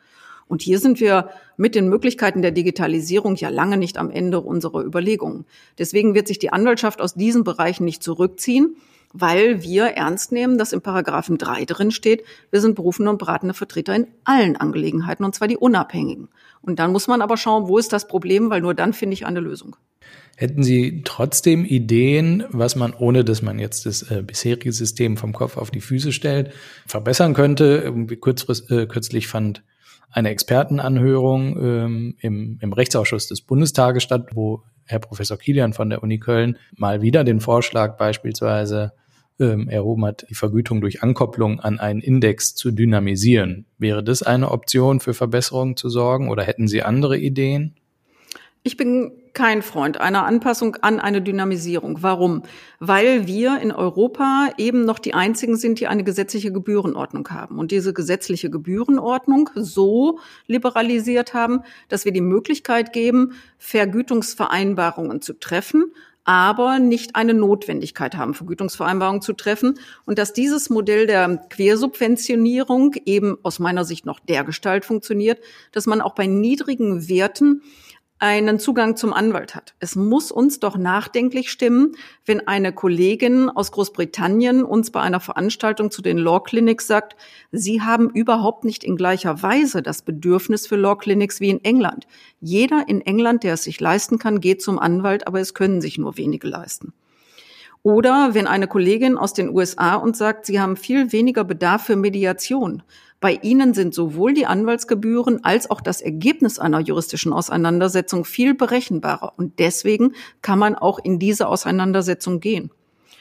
Und 0.50 0.62
hier 0.62 0.80
sind 0.80 0.98
wir 0.98 1.30
mit 1.56 1.76
den 1.76 1.88
Möglichkeiten 1.88 2.42
der 2.42 2.50
Digitalisierung 2.50 3.36
ja 3.36 3.50
lange 3.50 3.76
nicht 3.76 3.96
am 3.96 4.10
Ende 4.10 4.40
unserer 4.40 4.84
Überlegungen. 4.84 5.44
Deswegen 5.78 6.12
wird 6.12 6.26
sich 6.26 6.40
die 6.40 6.52
Anwaltschaft 6.52 7.00
aus 7.00 7.14
diesen 7.14 7.44
Bereichen 7.44 7.84
nicht 7.84 8.02
zurückziehen, 8.02 8.74
weil 9.12 9.62
wir 9.62 9.84
ernst 9.84 10.32
nehmen, 10.32 10.58
dass 10.58 10.72
im 10.72 10.80
Paragraphen 10.80 11.38
3 11.38 11.66
drin 11.66 11.92
steht, 11.92 12.24
wir 12.50 12.60
sind 12.60 12.74
berufene 12.74 13.10
und 13.10 13.18
beratende 13.18 13.54
Vertreter 13.54 13.94
in 13.94 14.08
allen 14.24 14.56
Angelegenheiten, 14.56 15.24
und 15.24 15.36
zwar 15.36 15.46
die 15.46 15.56
unabhängigen. 15.56 16.28
Und 16.62 16.80
dann 16.80 16.90
muss 16.90 17.06
man 17.06 17.22
aber 17.22 17.36
schauen, 17.36 17.68
wo 17.68 17.78
ist 17.78 17.92
das 17.92 18.08
Problem, 18.08 18.50
weil 18.50 18.60
nur 18.60 18.74
dann 18.74 18.92
finde 18.92 19.14
ich 19.14 19.26
eine 19.26 19.40
Lösung. 19.40 19.76
Hätten 20.36 20.64
Sie 20.64 21.02
trotzdem 21.04 21.64
Ideen, 21.64 22.42
was 22.50 22.74
man, 22.74 22.92
ohne 22.92 23.24
dass 23.24 23.40
man 23.40 23.60
jetzt 23.60 23.86
das 23.86 24.02
äh, 24.10 24.24
bisherige 24.26 24.72
System 24.72 25.16
vom 25.16 25.32
Kopf 25.32 25.56
auf 25.56 25.70
die 25.70 25.80
Füße 25.80 26.10
stellt, 26.10 26.52
verbessern 26.86 27.34
könnte? 27.34 27.84
Äh, 27.84 28.16
kürzlich 28.16 29.28
fand 29.28 29.62
eine 30.10 30.30
Expertenanhörung 30.30 31.56
ähm, 31.62 32.16
im, 32.20 32.58
im 32.60 32.72
Rechtsausschuss 32.72 33.28
des 33.28 33.42
Bundestages 33.42 34.02
statt, 34.02 34.30
wo 34.34 34.62
Herr 34.84 34.98
Professor 34.98 35.38
Kilian 35.38 35.72
von 35.72 35.88
der 35.88 36.02
Uni 36.02 36.18
Köln 36.18 36.56
mal 36.76 37.00
wieder 37.00 37.22
den 37.24 37.40
Vorschlag 37.40 37.96
beispielsweise 37.96 38.92
ähm, 39.38 39.68
erhoben 39.68 40.04
hat, 40.04 40.26
die 40.28 40.34
Vergütung 40.34 40.80
durch 40.80 41.02
Ankopplung 41.02 41.60
an 41.60 41.78
einen 41.78 42.00
Index 42.00 42.54
zu 42.54 42.70
dynamisieren. 42.70 43.66
Wäre 43.78 44.04
das 44.04 44.22
eine 44.22 44.50
Option 44.50 45.00
für 45.00 45.14
Verbesserungen 45.14 45.76
zu 45.76 45.88
sorgen 45.88 46.28
oder 46.28 46.42
hätten 46.42 46.68
Sie 46.68 46.82
andere 46.82 47.16
Ideen? 47.16 47.76
Ich 48.62 48.76
bin 48.76 49.12
kein 49.32 49.62
Freund 49.62 50.02
einer 50.02 50.26
Anpassung 50.26 50.76
an 50.82 51.00
eine 51.00 51.22
Dynamisierung. 51.22 52.02
Warum? 52.02 52.42
Weil 52.78 53.26
wir 53.26 53.58
in 53.58 53.72
Europa 53.72 54.50
eben 54.58 54.84
noch 54.84 54.98
die 54.98 55.14
einzigen 55.14 55.56
sind, 55.56 55.80
die 55.80 55.86
eine 55.86 56.04
gesetzliche 56.04 56.52
Gebührenordnung 56.52 57.26
haben 57.30 57.58
und 57.58 57.70
diese 57.70 57.94
gesetzliche 57.94 58.50
Gebührenordnung 58.50 59.48
so 59.54 60.18
liberalisiert 60.46 61.32
haben, 61.32 61.60
dass 61.88 62.04
wir 62.04 62.12
die 62.12 62.20
Möglichkeit 62.20 62.92
geben, 62.92 63.32
Vergütungsvereinbarungen 63.56 65.22
zu 65.22 65.38
treffen, 65.38 65.92
aber 66.24 66.78
nicht 66.78 67.16
eine 67.16 67.32
Notwendigkeit 67.32 68.14
haben, 68.14 68.34
Vergütungsvereinbarungen 68.34 69.22
zu 69.22 69.32
treffen 69.32 69.78
und 70.04 70.18
dass 70.18 70.34
dieses 70.34 70.68
Modell 70.68 71.06
der 71.06 71.38
Quersubventionierung 71.48 72.94
eben 73.06 73.38
aus 73.42 73.58
meiner 73.58 73.86
Sicht 73.86 74.04
noch 74.04 74.20
dergestalt 74.20 74.84
funktioniert, 74.84 75.40
dass 75.72 75.86
man 75.86 76.02
auch 76.02 76.14
bei 76.14 76.26
niedrigen 76.26 77.08
Werten 77.08 77.62
einen 78.20 78.58
Zugang 78.58 78.96
zum 78.96 79.14
Anwalt 79.14 79.54
hat. 79.54 79.74
Es 79.80 79.96
muss 79.96 80.30
uns 80.30 80.60
doch 80.60 80.76
nachdenklich 80.76 81.50
stimmen, 81.50 81.96
wenn 82.26 82.46
eine 82.46 82.72
Kollegin 82.72 83.48
aus 83.48 83.72
Großbritannien 83.72 84.62
uns 84.62 84.90
bei 84.90 85.00
einer 85.00 85.20
Veranstaltung 85.20 85.90
zu 85.90 86.02
den 86.02 86.18
Law 86.18 86.40
Clinics 86.40 86.86
sagt, 86.86 87.16
sie 87.50 87.80
haben 87.80 88.10
überhaupt 88.10 88.64
nicht 88.64 88.84
in 88.84 88.96
gleicher 88.96 89.42
Weise 89.42 89.82
das 89.82 90.02
Bedürfnis 90.02 90.66
für 90.66 90.76
Law 90.76 90.96
Clinics 90.96 91.40
wie 91.40 91.48
in 91.48 91.64
England. 91.64 92.06
Jeder 92.40 92.84
in 92.86 93.00
England, 93.00 93.42
der 93.42 93.54
es 93.54 93.64
sich 93.64 93.80
leisten 93.80 94.18
kann, 94.18 94.40
geht 94.40 94.60
zum 94.60 94.78
Anwalt, 94.78 95.26
aber 95.26 95.40
es 95.40 95.54
können 95.54 95.80
sich 95.80 95.96
nur 95.96 96.18
wenige 96.18 96.46
leisten. 96.46 96.92
Oder 97.82 98.34
wenn 98.34 98.46
eine 98.46 98.66
Kollegin 98.66 99.16
aus 99.16 99.32
den 99.32 99.48
USA 99.48 99.94
uns 99.94 100.18
sagt, 100.18 100.44
sie 100.44 100.60
haben 100.60 100.76
viel 100.76 101.12
weniger 101.12 101.44
Bedarf 101.44 101.86
für 101.86 101.96
Mediation, 101.96 102.82
Bei 103.20 103.38
ihnen 103.42 103.74
sind 103.74 103.94
sowohl 103.94 104.32
die 104.32 104.46
Anwaltsgebühren 104.46 105.44
als 105.44 105.70
auch 105.70 105.82
das 105.82 106.00
Ergebnis 106.00 106.58
einer 106.58 106.80
juristischen 106.80 107.34
Auseinandersetzung 107.34 108.24
viel 108.24 108.54
berechenbarer. 108.54 109.34
Und 109.36 109.58
deswegen 109.58 110.14
kann 110.40 110.58
man 110.58 110.74
auch 110.74 110.98
in 110.98 111.18
diese 111.18 111.46
Auseinandersetzung 111.46 112.40
gehen. 112.40 112.70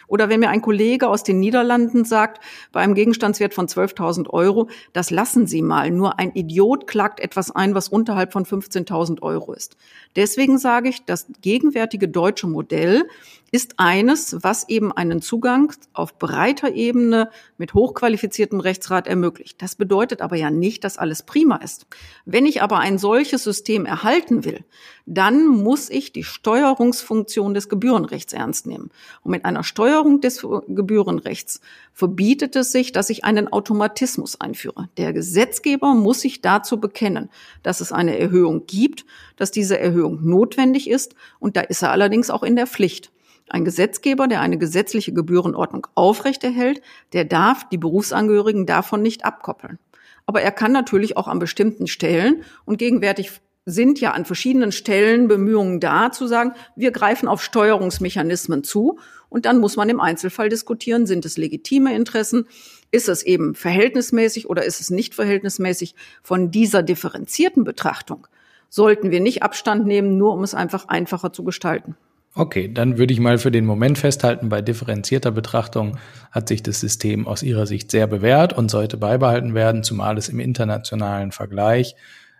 Oder 0.09 0.27
wenn 0.27 0.41
mir 0.41 0.49
ein 0.49 0.61
Kollege 0.61 1.07
aus 1.07 1.23
den 1.23 1.39
Niederlanden 1.39 2.03
sagt, 2.03 2.43
bei 2.71 2.81
einem 2.81 2.95
Gegenstandswert 2.95 3.53
von 3.53 3.67
12.000 3.67 4.29
Euro, 4.29 4.69
das 4.91 5.11
lassen 5.11 5.47
Sie 5.47 5.61
mal. 5.61 5.91
Nur 5.91 6.19
ein 6.19 6.33
Idiot 6.33 6.87
klagt 6.87 7.19
etwas 7.19 7.51
ein, 7.51 7.75
was 7.75 7.87
unterhalb 7.87 8.33
von 8.33 8.45
15.000 8.45 9.21
Euro 9.21 9.53
ist. 9.53 9.77
Deswegen 10.15 10.57
sage 10.57 10.89
ich, 10.89 11.05
das 11.05 11.27
gegenwärtige 11.41 12.09
deutsche 12.09 12.47
Modell 12.47 13.05
ist 13.51 13.75
eines, 13.77 14.37
was 14.43 14.69
eben 14.69 14.91
einen 14.91 15.21
Zugang 15.21 15.73
auf 15.93 16.19
breiter 16.19 16.73
Ebene 16.73 17.29
mit 17.57 17.73
hochqualifiziertem 17.73 18.59
Rechtsrat 18.59 19.07
ermöglicht. 19.07 19.61
Das 19.61 19.75
bedeutet 19.75 20.21
aber 20.21 20.35
ja 20.35 20.51
nicht, 20.51 20.83
dass 20.83 20.97
alles 20.97 21.23
prima 21.23 21.57
ist. 21.57 21.87
Wenn 22.25 22.45
ich 22.45 22.61
aber 22.61 22.79
ein 22.79 22.97
solches 22.97 23.43
System 23.43 23.85
erhalten 23.85 24.45
will, 24.45 24.65
dann 25.05 25.47
muss 25.47 25.89
ich 25.89 26.11
die 26.11 26.23
Steuerungsfunktion 26.23 27.53
des 27.53 27.69
Gebührenrechts 27.69 28.33
ernst 28.33 28.67
nehmen. 28.67 28.91
Und 29.23 29.31
mit 29.31 29.45
einer 29.45 29.63
Steuerung 29.99 30.21
des 30.21 30.45
Gebührenrechts 30.67 31.59
verbietet 31.91 32.55
es 32.55 32.71
sich, 32.71 32.93
dass 32.93 33.09
ich 33.09 33.25
einen 33.25 33.51
Automatismus 33.51 34.39
einführe. 34.39 34.87
Der 34.97 35.11
Gesetzgeber 35.11 35.93
muss 35.93 36.21
sich 36.21 36.41
dazu 36.41 36.79
bekennen, 36.79 37.29
dass 37.63 37.81
es 37.81 37.91
eine 37.91 38.17
Erhöhung 38.17 38.65
gibt, 38.65 39.05
dass 39.35 39.51
diese 39.51 39.77
Erhöhung 39.77 40.25
notwendig 40.25 40.89
ist 40.89 41.15
und 41.39 41.57
da 41.57 41.61
ist 41.61 41.81
er 41.81 41.91
allerdings 41.91 42.29
auch 42.29 42.43
in 42.43 42.55
der 42.55 42.65
Pflicht. 42.65 43.11
Ein 43.49 43.65
Gesetzgeber, 43.65 44.27
der 44.27 44.39
eine 44.39 44.57
gesetzliche 44.57 45.11
Gebührenordnung 45.11 45.87
aufrechterhält, 45.95 46.81
der 47.11 47.25
darf 47.25 47.67
die 47.67 47.77
Berufsangehörigen 47.77 48.65
davon 48.65 49.01
nicht 49.01 49.25
abkoppeln. 49.25 49.79
Aber 50.25 50.41
er 50.41 50.51
kann 50.51 50.71
natürlich 50.71 51.17
auch 51.17 51.27
an 51.27 51.39
bestimmten 51.39 51.87
Stellen 51.87 52.43
und 52.63 52.77
gegenwärtig 52.77 53.31
sind 53.69 53.99
ja 53.99 54.11
an 54.11 54.25
verschiedenen 54.25 54.71
Stellen 54.71 55.27
Bemühungen 55.27 55.79
da, 55.79 56.11
zu 56.11 56.27
sagen, 56.27 56.53
wir 56.75 56.91
greifen 56.91 57.27
auf 57.27 57.43
Steuerungsmechanismen 57.43 58.63
zu. 58.63 58.99
Und 59.29 59.45
dann 59.45 59.59
muss 59.59 59.75
man 59.75 59.89
im 59.89 59.99
Einzelfall 59.99 60.49
diskutieren, 60.49 61.05
sind 61.05 61.25
es 61.25 61.37
legitime 61.37 61.95
Interessen? 61.95 62.47
Ist 62.91 63.09
es 63.09 63.23
eben 63.23 63.53
verhältnismäßig 63.53 64.49
oder 64.49 64.65
ist 64.65 64.81
es 64.81 64.89
nicht 64.89 65.13
verhältnismäßig? 65.13 65.95
Von 66.23 66.51
dieser 66.51 66.81
differenzierten 66.81 67.63
Betrachtung 67.63 68.27
sollten 68.69 69.11
wir 69.11 69.19
nicht 69.19 69.43
Abstand 69.43 69.85
nehmen, 69.85 70.17
nur 70.17 70.33
um 70.33 70.43
es 70.43 70.53
einfach 70.53 70.87
einfacher 70.87 71.31
zu 71.31 71.43
gestalten. 71.43 71.95
Okay, 72.35 72.71
dann 72.71 72.97
würde 72.99 73.11
ich 73.11 73.19
mal 73.19 73.39
für 73.39 73.51
den 73.51 73.65
Moment 73.65 73.97
festhalten, 73.97 74.49
bei 74.49 74.61
differenzierter 74.61 75.31
Betrachtung 75.31 75.97
hat 76.31 76.47
sich 76.47 76.61
das 76.61 76.79
System 76.79 77.27
aus 77.27 77.41
Ihrer 77.41 77.65
Sicht 77.65 77.89
sehr 77.89 78.05
bewährt 78.05 78.53
und 78.53 78.69
sollte 78.69 78.97
beibehalten 78.97 79.55
werden, 79.55 79.83
zumal 79.83 80.17
es 80.17 80.29
im 80.29 80.39
internationalen 80.39 81.31
Vergleich 81.31 81.95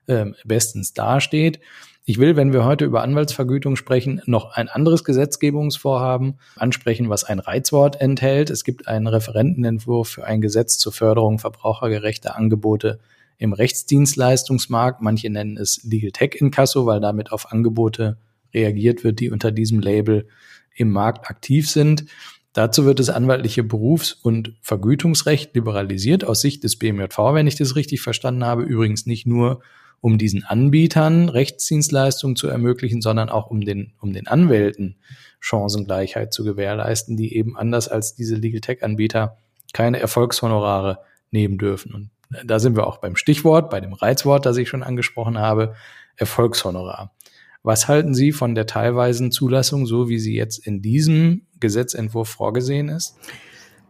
äh, 0.09 0.25
bestens 0.43 0.93
dasteht. 0.93 1.59
Ich 2.03 2.17
will, 2.17 2.35
wenn 2.35 2.53
wir 2.53 2.65
heute 2.65 2.85
über 2.85 3.03
Anwaltsvergütung 3.03 3.75
sprechen, 3.75 4.21
noch 4.25 4.51
ein 4.55 4.67
anderes 4.67 5.03
Gesetzgebungsvorhaben 5.03 6.39
ansprechen, 6.55 7.09
was 7.09 7.23
ein 7.23 7.37
Reizwort 7.37 8.01
enthält. 8.01 8.49
Es 8.49 8.63
gibt 8.63 8.87
einen 8.87 9.05
Referentenentwurf 9.05 10.09
für 10.09 10.25
ein 10.25 10.41
Gesetz 10.41 10.79
zur 10.79 10.91
Förderung 10.91 11.37
verbrauchergerechter 11.37 12.35
Angebote 12.35 12.99
im 13.37 13.53
Rechtsdienstleistungsmarkt. 13.53 15.01
Manche 15.01 15.29
nennen 15.29 15.55
es 15.55 15.83
Legal 15.83 16.11
Tech 16.11 16.35
Inkasso, 16.39 16.87
weil 16.87 16.99
damit 16.99 17.31
auf 17.31 17.51
Angebote 17.51 18.17
reagiert 18.55 19.03
wird, 19.03 19.19
die 19.19 19.29
unter 19.29 19.51
diesem 19.51 19.79
Label 19.79 20.27
im 20.75 20.91
Markt 20.91 21.29
aktiv 21.29 21.69
sind. 21.69 22.05
Dazu 22.53 22.85
wird 22.85 22.97
das 22.97 23.09
anwaltliche 23.09 23.63
Berufs- 23.63 24.13
und 24.13 24.55
Vergütungsrecht 24.61 25.53
liberalisiert 25.53 26.23
aus 26.23 26.41
Sicht 26.41 26.63
des 26.63 26.77
BMJV, 26.79 27.33
wenn 27.33 27.45
ich 27.45 27.55
das 27.55 27.75
richtig 27.75 28.01
verstanden 28.01 28.43
habe. 28.43 28.63
Übrigens 28.63 29.05
nicht 29.05 29.27
nur, 29.27 29.61
um 30.01 30.17
diesen 30.17 30.43
Anbietern 30.43 31.29
Rechtsdienstleistungen 31.29 32.35
zu 32.35 32.47
ermöglichen, 32.47 33.01
sondern 33.01 33.29
auch 33.29 33.47
um 33.47 33.61
den, 33.61 33.93
um 33.99 34.13
den 34.13 34.27
Anwälten 34.27 34.97
Chancengleichheit 35.39 36.33
zu 36.33 36.43
gewährleisten, 36.43 37.17
die 37.17 37.35
eben 37.35 37.57
anders 37.57 37.87
als 37.87 38.15
diese 38.15 38.35
Legal 38.35 38.61
Tech 38.61 38.83
Anbieter 38.83 39.37
keine 39.73 39.99
Erfolgshonorare 39.99 40.99
nehmen 41.31 41.57
dürfen. 41.57 41.93
Und 41.93 42.09
da 42.45 42.59
sind 42.59 42.75
wir 42.75 42.87
auch 42.87 42.97
beim 42.97 43.15
Stichwort, 43.15 43.69
bei 43.69 43.79
dem 43.79 43.93
Reizwort, 43.93 44.45
das 44.45 44.57
ich 44.57 44.69
schon 44.69 44.83
angesprochen 44.83 45.37
habe, 45.37 45.75
Erfolgshonorar. 46.15 47.13
Was 47.63 47.87
halten 47.87 48.13
Sie 48.13 48.31
von 48.31 48.55
der 48.55 48.65
teilweisen 48.65 49.31
Zulassung, 49.31 49.85
so 49.85 50.07
wie 50.07 50.19
sie 50.19 50.35
jetzt 50.35 50.65
in 50.65 50.81
diesem 50.81 51.47
Gesetzentwurf 51.59 52.29
vorgesehen 52.29 52.87
ist? 52.87 53.17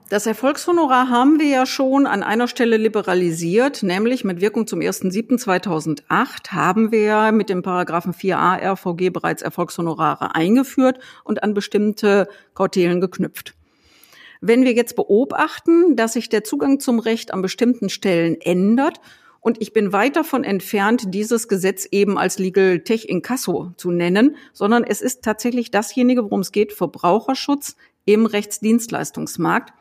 Das 0.09 0.25
Erfolgshonorar 0.25 1.09
haben 1.09 1.39
wir 1.39 1.45
ja 1.45 1.67
schon 1.67 2.07
an 2.07 2.23
einer 2.23 2.47
Stelle 2.47 2.77
liberalisiert, 2.77 3.83
nämlich 3.83 4.23
mit 4.23 4.41
Wirkung 4.41 4.65
zum 4.65 4.79
1.7.2008 4.79 6.49
haben 6.49 6.91
wir 6.91 7.31
mit 7.31 7.49
dem 7.49 7.61
Paragraphen 7.61 8.15
4a 8.15 8.59
RVG 8.71 9.11
bereits 9.11 9.43
Erfolgshonorare 9.43 10.33
eingeführt 10.33 10.97
und 11.23 11.43
an 11.43 11.53
bestimmte 11.53 12.27
Kautelen 12.55 13.01
geknüpft. 13.01 13.53
Wenn 14.41 14.63
wir 14.63 14.73
jetzt 14.73 14.95
beobachten, 14.95 15.95
dass 15.95 16.13
sich 16.13 16.27
der 16.27 16.43
Zugang 16.43 16.79
zum 16.79 16.97
Recht 16.97 17.31
an 17.31 17.43
bestimmten 17.43 17.89
Stellen 17.89 18.41
ändert 18.41 19.01
und 19.41 19.61
ich 19.61 19.73
bin 19.73 19.93
weit 19.93 20.15
davon 20.15 20.43
entfernt, 20.43 21.13
dieses 21.13 21.47
Gesetz 21.47 21.87
eben 21.91 22.17
als 22.17 22.39
Legal 22.39 22.79
Tech 22.79 23.07
Inkasso 23.07 23.73
zu 23.77 23.91
nennen, 23.91 24.37
sondern 24.53 24.83
es 24.83 25.01
ist 25.01 25.23
tatsächlich 25.23 25.69
dasjenige, 25.69 26.23
worum 26.23 26.39
es 26.39 26.51
geht, 26.51 26.73
Verbraucherschutz 26.73 27.75
im 28.05 28.25
Rechtsdienstleistungsmarkt. 28.25 29.73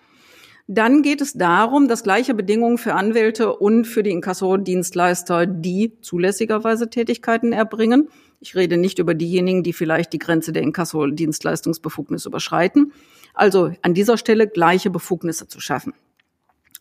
Dann 0.71 1.01
geht 1.01 1.23
es 1.23 1.33
darum, 1.33 1.89
dass 1.89 2.03
gleiche 2.03 2.35
Bedingungen 2.35 2.77
für 2.77 2.93
Anwälte 2.93 3.57
und 3.57 3.87
für 3.87 4.03
die 4.03 4.11
Inkasso-Dienstleister, 4.11 5.47
die 5.47 5.99
zulässigerweise 6.03 6.91
Tätigkeiten 6.91 7.55
erbringen. 7.55 8.11
Ich 8.39 8.55
rede 8.55 8.77
nicht 8.77 8.99
über 8.99 9.15
diejenigen, 9.15 9.63
die 9.63 9.73
vielleicht 9.73 10.13
die 10.13 10.19
Grenze 10.19 10.53
der 10.53 10.63
Inkasso-Dienstleistungsbefugnis 10.63 12.27
überschreiten. 12.27 12.93
Also 13.33 13.73
an 13.81 13.95
dieser 13.95 14.19
Stelle 14.19 14.47
gleiche 14.47 14.91
Befugnisse 14.91 15.49
zu 15.49 15.59
schaffen. 15.59 15.95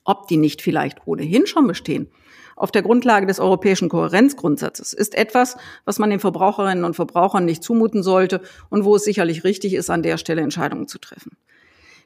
Ob 0.04 0.28
die 0.28 0.38
nicht 0.38 0.62
vielleicht 0.62 1.08
ohnehin 1.08 1.48
schon 1.48 1.66
bestehen, 1.66 2.10
auf 2.58 2.72
der 2.72 2.82
Grundlage 2.82 3.26
des 3.26 3.40
europäischen 3.40 3.88
Kohärenzgrundsatzes 3.88 4.92
ist 4.92 5.16
etwas, 5.16 5.56
was 5.86 5.98
man 5.98 6.10
den 6.10 6.20
Verbraucherinnen 6.20 6.84
und 6.84 6.96
Verbrauchern 6.96 7.46
nicht 7.46 7.64
zumuten 7.64 8.04
sollte 8.04 8.42
und 8.70 8.84
wo 8.84 8.98
es 8.98 9.06
sicherlich 9.06 9.46
richtig 9.46 9.76
ist, 9.76 9.90
an 9.90 10.04
der 10.04 10.18
Stelle 10.18 10.42
Entscheidungen 10.42 10.88
zu 10.90 10.98
treffen. 10.98 11.38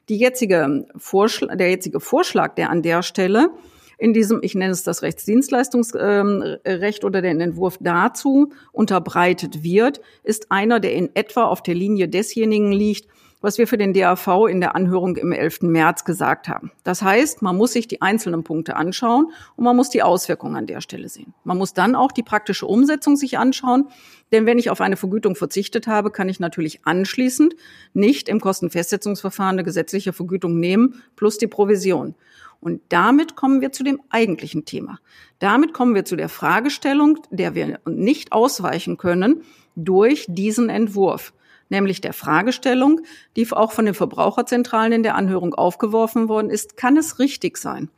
Die 0.08 0.16
jetzige 0.16 0.86
Vorschlag, 0.96 1.56
der 1.56 1.70
jetzige 1.70 2.00
Vorschlag, 2.00 2.54
der 2.54 2.70
an 2.70 2.82
der 2.82 3.02
Stelle 3.02 3.50
in 3.98 4.12
diesem, 4.12 4.40
ich 4.42 4.56
nenne 4.56 4.72
es 4.72 4.82
das 4.82 5.02
Rechtsdienstleistungsrecht 5.02 7.04
oder 7.04 7.22
den 7.22 7.40
Entwurf 7.40 7.78
dazu 7.80 8.50
unterbreitet 8.72 9.62
wird, 9.62 10.00
ist 10.24 10.50
einer, 10.50 10.80
der 10.80 10.94
in 10.94 11.10
etwa 11.14 11.44
auf 11.44 11.62
der 11.62 11.76
Linie 11.76 12.08
desjenigen 12.08 12.72
liegt, 12.72 13.06
was 13.42 13.58
wir 13.58 13.66
für 13.66 13.76
den 13.76 13.92
DAV 13.92 14.46
in 14.48 14.60
der 14.60 14.74
Anhörung 14.74 15.16
im 15.16 15.32
11. 15.32 15.62
März 15.62 16.04
gesagt 16.04 16.48
haben. 16.48 16.70
Das 16.84 17.02
heißt, 17.02 17.42
man 17.42 17.56
muss 17.56 17.72
sich 17.72 17.88
die 17.88 18.00
einzelnen 18.00 18.44
Punkte 18.44 18.76
anschauen 18.76 19.32
und 19.56 19.64
man 19.64 19.76
muss 19.76 19.90
die 19.90 20.02
Auswirkungen 20.02 20.56
an 20.56 20.66
der 20.66 20.80
Stelle 20.80 21.08
sehen. 21.08 21.34
Man 21.44 21.58
muss 21.58 21.74
dann 21.74 21.94
auch 21.94 22.12
die 22.12 22.22
praktische 22.22 22.66
Umsetzung 22.66 23.16
sich 23.16 23.36
anschauen, 23.36 23.88
denn 24.30 24.46
wenn 24.46 24.58
ich 24.58 24.70
auf 24.70 24.80
eine 24.80 24.96
Vergütung 24.96 25.34
verzichtet 25.34 25.86
habe, 25.86 26.10
kann 26.10 26.28
ich 26.28 26.40
natürlich 26.40 26.80
anschließend 26.84 27.54
nicht 27.92 28.28
im 28.28 28.40
Kostenfestsetzungsverfahren 28.40 29.56
eine 29.56 29.64
gesetzliche 29.64 30.12
Vergütung 30.12 30.58
nehmen 30.58 31.02
plus 31.16 31.36
die 31.36 31.48
Provision. 31.48 32.14
Und 32.60 32.80
damit 32.90 33.34
kommen 33.34 33.60
wir 33.60 33.72
zu 33.72 33.82
dem 33.82 34.00
eigentlichen 34.08 34.64
Thema. 34.64 35.00
Damit 35.40 35.74
kommen 35.74 35.96
wir 35.96 36.04
zu 36.04 36.14
der 36.14 36.28
Fragestellung, 36.28 37.18
der 37.30 37.56
wir 37.56 37.80
nicht 37.86 38.30
ausweichen 38.30 38.98
können 38.98 39.42
durch 39.74 40.26
diesen 40.28 40.68
Entwurf 40.68 41.32
nämlich 41.72 42.00
der 42.00 42.12
Fragestellung, 42.12 43.00
die 43.34 43.50
auch 43.50 43.72
von 43.72 43.86
den 43.86 43.94
Verbraucherzentralen 43.94 44.92
in 44.92 45.02
der 45.02 45.16
Anhörung 45.16 45.54
aufgeworfen 45.54 46.28
worden 46.28 46.50
ist, 46.50 46.76
kann 46.76 46.96
es 46.96 47.18
richtig 47.18 47.56
sein, 47.56 47.90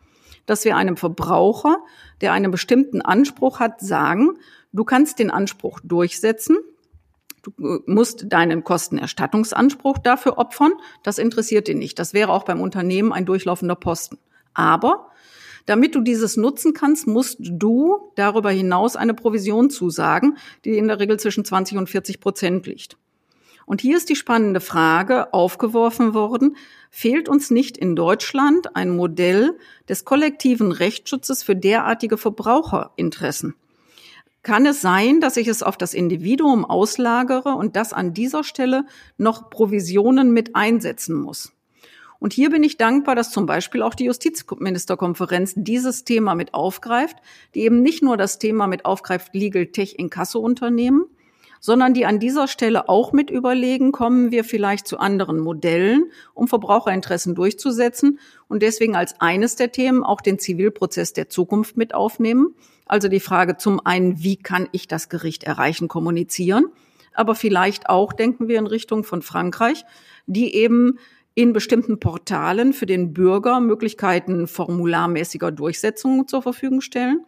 dass 0.47 0.65
wir 0.65 0.77
einem 0.77 0.97
Verbraucher, 0.97 1.77
der 2.23 2.33
einen 2.33 2.51
bestimmten 2.51 3.03
Anspruch 3.03 3.61
hat, 3.61 3.81
sagen, 3.81 4.39
du 4.73 4.85
kannst 4.85 5.19
den 5.19 5.31
Anspruch 5.31 5.81
durchsetzen, 5.85 6.57
du 7.43 7.53
musst 7.87 8.33
deinen 8.33 8.65
Kostenerstattungsanspruch 8.65 9.99
dafür 9.99 10.39
opfern, 10.39 10.73
das 11.03 11.19
interessiert 11.19 11.69
ihn 11.69 11.79
nicht. 11.79 11.99
Das 11.99 12.15
wäre 12.15 12.33
auch 12.33 12.45
beim 12.45 12.63
Unternehmen 12.63 13.13
ein 13.13 13.27
durchlaufender 13.27 13.75
Posten. 13.75 14.19
Aber 14.55 15.11
damit 15.67 15.95
du 15.95 16.01
dieses 16.01 16.37
nutzen 16.37 16.75
kannst, 16.75 17.07
musst 17.07 17.39
du 17.41 18.13
darüber 18.17 18.51
hinaus 18.51 18.97
eine 18.97 19.15
Provision 19.15 19.69
zusagen, 19.71 20.37
die 20.65 20.79
in 20.79 20.89
der 20.89 21.01
Regel 21.01 21.19
zwischen 21.19 21.45
20 21.45 21.79
und 21.79 21.91
40 21.91 22.21
Prozent 22.21 22.67
liegt. 22.67 22.99
Und 23.67 23.81
hier 23.81 23.97
ist 23.97 24.09
die 24.09 24.17
spannende 24.17 24.61
Frage 24.61 25.33
aufgeworfen 25.33 26.15
worden, 26.15 26.57
fehlt 26.91 27.29
uns 27.29 27.51
nicht 27.51 27.77
in 27.77 27.97
Deutschland 27.97 28.77
ein 28.77 28.91
Modell 28.91 29.59
des 29.89 30.05
kollektiven 30.05 30.73
Rechtsschutzes 30.73 31.43
für 31.43 31.57
derartige 31.57 32.19
Verbraucherinteressen? 32.19 33.55
Kann 34.43 34.67
es 34.67 34.83
sein, 34.83 35.21
dass 35.21 35.39
ich 35.39 35.49
es 35.49 35.63
auf 35.63 35.79
das 35.79 35.95
Individuum 35.95 36.67
auslagere 36.67 37.55
und 37.55 37.77
das 37.77 37.95
an 37.95 38.13
dieser 38.13 38.45
Stelle 38.45 38.85
noch 39.17 39.49
Provisionen 39.49 40.33
mit 40.33 40.55
einsetzen 40.55 41.15
muss? 41.15 41.53
Und 42.21 42.33
hier 42.33 42.51
bin 42.51 42.63
ich 42.63 42.77
dankbar, 42.77 43.15
dass 43.15 43.31
zum 43.31 43.47
Beispiel 43.47 43.83
auch 43.83 43.95
die 43.95 44.05
Justizministerkonferenz 44.05 45.55
dieses 45.57 46.05
Thema 46.05 46.35
mit 46.35 46.55
aufgreift, 46.55 47.17
die 47.55 47.61
eben 47.61 47.83
nicht 47.83 48.03
nur 48.03 48.17
das 48.17 48.39
Thema 48.39 48.67
mit 48.67 48.85
aufgreift, 48.85 49.35
Legal 49.35 49.67
Tech 49.67 49.99
in 49.99 50.11
Kasse-Unternehmen, 50.11 51.05
sondern 51.65 51.95
die 51.95 52.05
an 52.05 52.19
dieser 52.19 52.47
Stelle 52.47 52.91
auch 52.91 53.13
mit 53.13 53.31
überlegen, 53.31 53.91
kommen 53.91 54.31
wir 54.31 54.45
vielleicht 54.45 54.87
zu 54.87 54.99
anderen 54.99 55.39
Modellen, 55.39 56.11
um 56.35 56.47
Verbraucherinteressen 56.47 57.35
durchzusetzen 57.35 58.19
und 58.49 58.63
deswegen 58.63 58.97
als 58.97 59.19
eines 59.19 59.57
der 59.57 59.73
Themen 59.73 60.05
auch 60.05 60.21
den 60.21 60.39
Zivilprozess 60.39 61.15
der 61.15 61.31
Zukunft 61.31 61.79
mit 61.79 61.95
aufnehmen. 61.95 62.55
Also 62.85 63.09
die 63.09 63.19
Frage 63.19 63.57
zum 63.57 63.81
einen, 63.87 64.23
wie 64.23 64.37
kann 64.37 64.69
ich 64.73 64.89
das 64.89 65.09
Gericht 65.09 65.45
erreichen, 65.45 65.89
kommunizieren, 65.89 66.67
aber 67.15 67.35
vielleicht 67.35 67.89
auch 67.89 68.13
denken 68.13 68.47
wir 68.47 68.59
in 68.59 68.67
Richtung 68.67 69.03
von 69.03 69.23
Frankreich, 69.23 69.87
die 70.27 70.55
eben 70.55 70.99
in 71.35 71.55
bestimmten 71.55 71.99
Portalen 71.99 72.75
für 72.75 72.85
den 72.85 73.15
Bürger 73.15 73.61
Möglichkeiten 73.61 74.49
formularmäßiger 74.49 75.51
Durchsetzungen 75.51 76.29
zur 76.29 76.43
Verfügung 76.43 76.83
stellen 76.83 77.25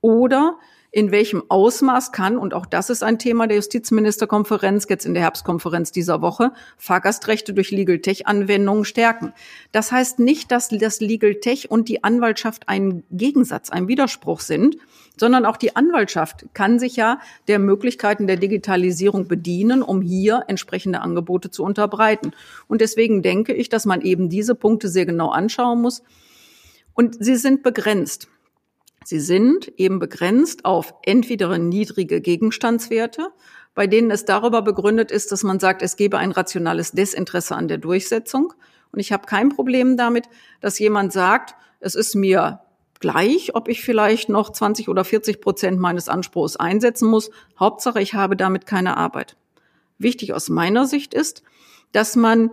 oder 0.00 0.56
in 0.94 1.10
welchem 1.10 1.42
Ausmaß 1.48 2.12
kann, 2.12 2.36
und 2.36 2.52
auch 2.52 2.66
das 2.66 2.90
ist 2.90 3.02
ein 3.02 3.18
Thema 3.18 3.46
der 3.46 3.56
Justizministerkonferenz 3.56 4.86
jetzt 4.90 5.06
in 5.06 5.14
der 5.14 5.22
Herbstkonferenz 5.22 5.90
dieser 5.90 6.20
Woche, 6.20 6.52
Fahrgastrechte 6.76 7.54
durch 7.54 7.70
Legal 7.70 8.00
Tech-Anwendungen 8.00 8.84
stärken. 8.84 9.32
Das 9.72 9.90
heißt 9.90 10.18
nicht, 10.18 10.50
dass 10.50 10.68
das 10.68 11.00
Legal 11.00 11.36
Tech 11.36 11.70
und 11.70 11.88
die 11.88 12.04
Anwaltschaft 12.04 12.68
ein 12.68 13.04
Gegensatz, 13.10 13.70
ein 13.70 13.88
Widerspruch 13.88 14.40
sind, 14.40 14.76
sondern 15.16 15.46
auch 15.46 15.56
die 15.56 15.76
Anwaltschaft 15.76 16.44
kann 16.52 16.78
sich 16.78 16.94
ja 16.96 17.20
der 17.48 17.58
Möglichkeiten 17.58 18.26
der 18.26 18.36
Digitalisierung 18.36 19.28
bedienen, 19.28 19.82
um 19.82 20.02
hier 20.02 20.44
entsprechende 20.48 21.00
Angebote 21.00 21.50
zu 21.50 21.64
unterbreiten. 21.64 22.32
Und 22.68 22.82
deswegen 22.82 23.22
denke 23.22 23.54
ich, 23.54 23.70
dass 23.70 23.86
man 23.86 24.02
eben 24.02 24.28
diese 24.28 24.54
Punkte 24.54 24.88
sehr 24.88 25.06
genau 25.06 25.30
anschauen 25.30 25.80
muss. 25.80 26.02
Und 26.92 27.24
sie 27.24 27.36
sind 27.36 27.62
begrenzt. 27.62 28.28
Sie 29.04 29.20
sind 29.20 29.72
eben 29.76 29.98
begrenzt 29.98 30.64
auf 30.64 30.94
entweder 31.02 31.58
niedrige 31.58 32.20
Gegenstandswerte, 32.20 33.30
bei 33.74 33.86
denen 33.86 34.10
es 34.10 34.24
darüber 34.24 34.62
begründet 34.62 35.10
ist, 35.10 35.32
dass 35.32 35.42
man 35.42 35.58
sagt, 35.58 35.82
es 35.82 35.96
gebe 35.96 36.18
ein 36.18 36.32
rationales 36.32 36.92
Desinteresse 36.92 37.56
an 37.56 37.68
der 37.68 37.78
Durchsetzung. 37.78 38.52
Und 38.92 39.00
ich 39.00 39.12
habe 39.12 39.26
kein 39.26 39.48
Problem 39.48 39.96
damit, 39.96 40.28
dass 40.60 40.78
jemand 40.78 41.12
sagt, 41.12 41.54
es 41.80 41.94
ist 41.94 42.14
mir 42.14 42.60
gleich, 43.00 43.54
ob 43.54 43.68
ich 43.68 43.82
vielleicht 43.82 44.28
noch 44.28 44.50
20 44.50 44.88
oder 44.88 45.04
40 45.04 45.40
Prozent 45.40 45.80
meines 45.80 46.08
Anspruchs 46.08 46.56
einsetzen 46.56 47.08
muss. 47.08 47.30
Hauptsache, 47.58 48.00
ich 48.00 48.14
habe 48.14 48.36
damit 48.36 48.66
keine 48.66 48.96
Arbeit. 48.96 49.36
Wichtig 49.98 50.32
aus 50.32 50.48
meiner 50.48 50.86
Sicht 50.86 51.14
ist, 51.14 51.42
dass 51.92 52.16
man 52.16 52.50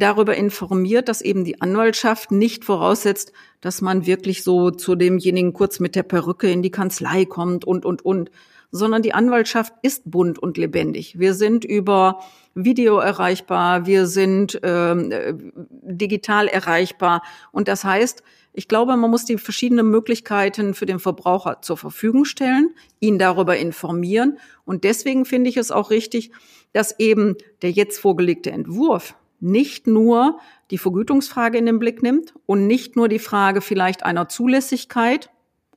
darüber 0.00 0.34
informiert, 0.34 1.08
dass 1.08 1.22
eben 1.22 1.44
die 1.44 1.60
Anwaltschaft 1.60 2.32
nicht 2.32 2.64
voraussetzt, 2.64 3.32
dass 3.60 3.80
man 3.80 4.06
wirklich 4.06 4.42
so 4.42 4.70
zu 4.70 4.96
demjenigen 4.96 5.52
kurz 5.52 5.78
mit 5.78 5.94
der 5.94 6.02
Perücke 6.02 6.50
in 6.50 6.62
die 6.62 6.70
Kanzlei 6.70 7.24
kommt 7.24 7.64
und, 7.64 7.84
und, 7.84 8.04
und, 8.04 8.30
sondern 8.72 9.02
die 9.02 9.14
Anwaltschaft 9.14 9.72
ist 9.82 10.10
bunt 10.10 10.38
und 10.38 10.56
lebendig. 10.56 11.18
Wir 11.18 11.34
sind 11.34 11.64
über 11.64 12.20
Video 12.54 12.98
erreichbar, 12.98 13.86
wir 13.86 14.06
sind 14.06 14.58
ähm, 14.62 15.12
äh, 15.12 15.34
digital 15.82 16.48
erreichbar 16.48 17.22
und 17.52 17.68
das 17.68 17.84
heißt, 17.84 18.22
ich 18.52 18.66
glaube, 18.66 18.96
man 18.96 19.10
muss 19.10 19.24
die 19.24 19.38
verschiedenen 19.38 19.90
Möglichkeiten 19.90 20.74
für 20.74 20.86
den 20.86 20.98
Verbraucher 20.98 21.62
zur 21.62 21.76
Verfügung 21.76 22.24
stellen, 22.24 22.74
ihn 22.98 23.16
darüber 23.16 23.56
informieren. 23.56 24.38
Und 24.64 24.82
deswegen 24.82 25.24
finde 25.24 25.50
ich 25.50 25.56
es 25.56 25.70
auch 25.70 25.90
richtig, 25.90 26.32
dass 26.72 26.98
eben 26.98 27.36
der 27.62 27.70
jetzt 27.70 28.00
vorgelegte 28.00 28.50
Entwurf 28.50 29.14
nicht 29.40 29.86
nur 29.86 30.38
die 30.70 30.78
Vergütungsfrage 30.78 31.58
in 31.58 31.66
den 31.66 31.78
Blick 31.78 32.02
nimmt 32.02 32.34
und 32.46 32.66
nicht 32.66 32.96
nur 32.96 33.08
die 33.08 33.18
Frage 33.18 33.60
vielleicht 33.60 34.04
einer 34.04 34.28
Zulässigkeit 34.28 35.30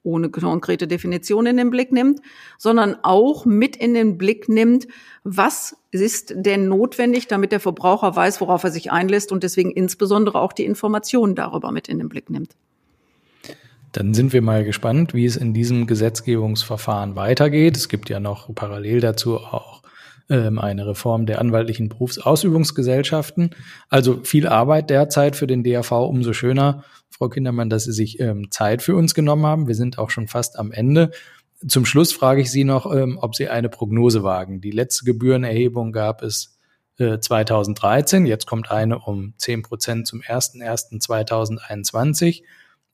ohne 0.03 0.29
konkrete 0.29 0.85
Definition 0.87 1.45
in 1.45 1.57
den 1.57 1.69
Blick 1.69 1.91
nimmt, 1.91 2.19
sondern 2.57 2.97
auch 3.03 3.45
mit 3.45 3.77
in 3.77 3.93
den 3.93 4.17
Blick 4.17 4.49
nimmt, 4.49 4.87
was 5.23 5.77
ist 5.91 6.33
denn 6.35 6.67
notwendig, 6.67 7.27
damit 7.27 7.53
der 7.53 7.61
Verbraucher 7.61 8.15
weiß, 8.15 8.41
worauf 8.41 8.63
er 8.65 8.71
sich 8.71 8.91
einlässt 8.91 9.31
und 9.31 9.43
deswegen 9.43 9.71
insbesondere 9.71 10.39
auch 10.41 10.53
die 10.53 10.65
Informationen 10.65 11.35
darüber 11.35 11.71
mit 11.71 11.87
in 11.87 11.99
den 11.99 12.09
Blick 12.09 12.29
nimmt. 12.29 12.55
Dann 13.93 14.13
sind 14.13 14.33
wir 14.33 14.41
mal 14.41 14.65
gespannt, 14.65 15.13
wie 15.13 15.25
es 15.25 15.37
in 15.37 15.53
diesem 15.53 15.87
Gesetzgebungsverfahren 15.87 17.15
weitergeht. 17.15 17.77
Es 17.77 17.89
gibt 17.89 18.09
ja 18.09 18.19
noch 18.19 18.53
parallel 18.53 18.99
dazu 18.99 19.37
auch 19.37 19.82
ähm, 20.29 20.59
eine 20.59 20.87
Reform 20.87 21.25
der 21.25 21.39
anwaltlichen 21.39 21.89
Berufsausübungsgesellschaften. 21.89 23.51
Also 23.89 24.21
viel 24.23 24.47
Arbeit 24.47 24.89
derzeit 24.89 25.35
für 25.35 25.47
den 25.47 25.63
DAV. 25.63 25.91
Umso 25.91 26.33
schöner, 26.33 26.83
Frau 27.09 27.29
Kindermann, 27.29 27.69
dass 27.69 27.85
Sie 27.85 27.93
sich 27.93 28.19
ähm, 28.19 28.51
Zeit 28.51 28.81
für 28.81 28.95
uns 28.95 29.13
genommen 29.13 29.45
haben. 29.45 29.67
Wir 29.67 29.75
sind 29.75 29.99
auch 29.99 30.09
schon 30.09 30.27
fast 30.27 30.57
am 30.57 30.71
Ende. 30.71 31.11
Zum 31.67 31.85
Schluss 31.85 32.11
frage 32.11 32.41
ich 32.41 32.49
Sie 32.51 32.63
noch, 32.63 32.91
ähm, 32.93 33.19
ob 33.21 33.35
Sie 33.35 33.49
eine 33.49 33.69
Prognose 33.69 34.23
wagen. 34.23 34.61
Die 34.61 34.71
letzte 34.71 35.05
Gebührenerhebung 35.05 35.91
gab 35.91 36.23
es 36.23 36.57
äh, 36.97 37.19
2013. 37.19 38.25
Jetzt 38.25 38.47
kommt 38.47 38.71
eine 38.71 38.99
um 38.99 39.33
10 39.37 39.61
Prozent 39.61 40.07
zum 40.07 40.21
01.01.2021. 40.21 42.41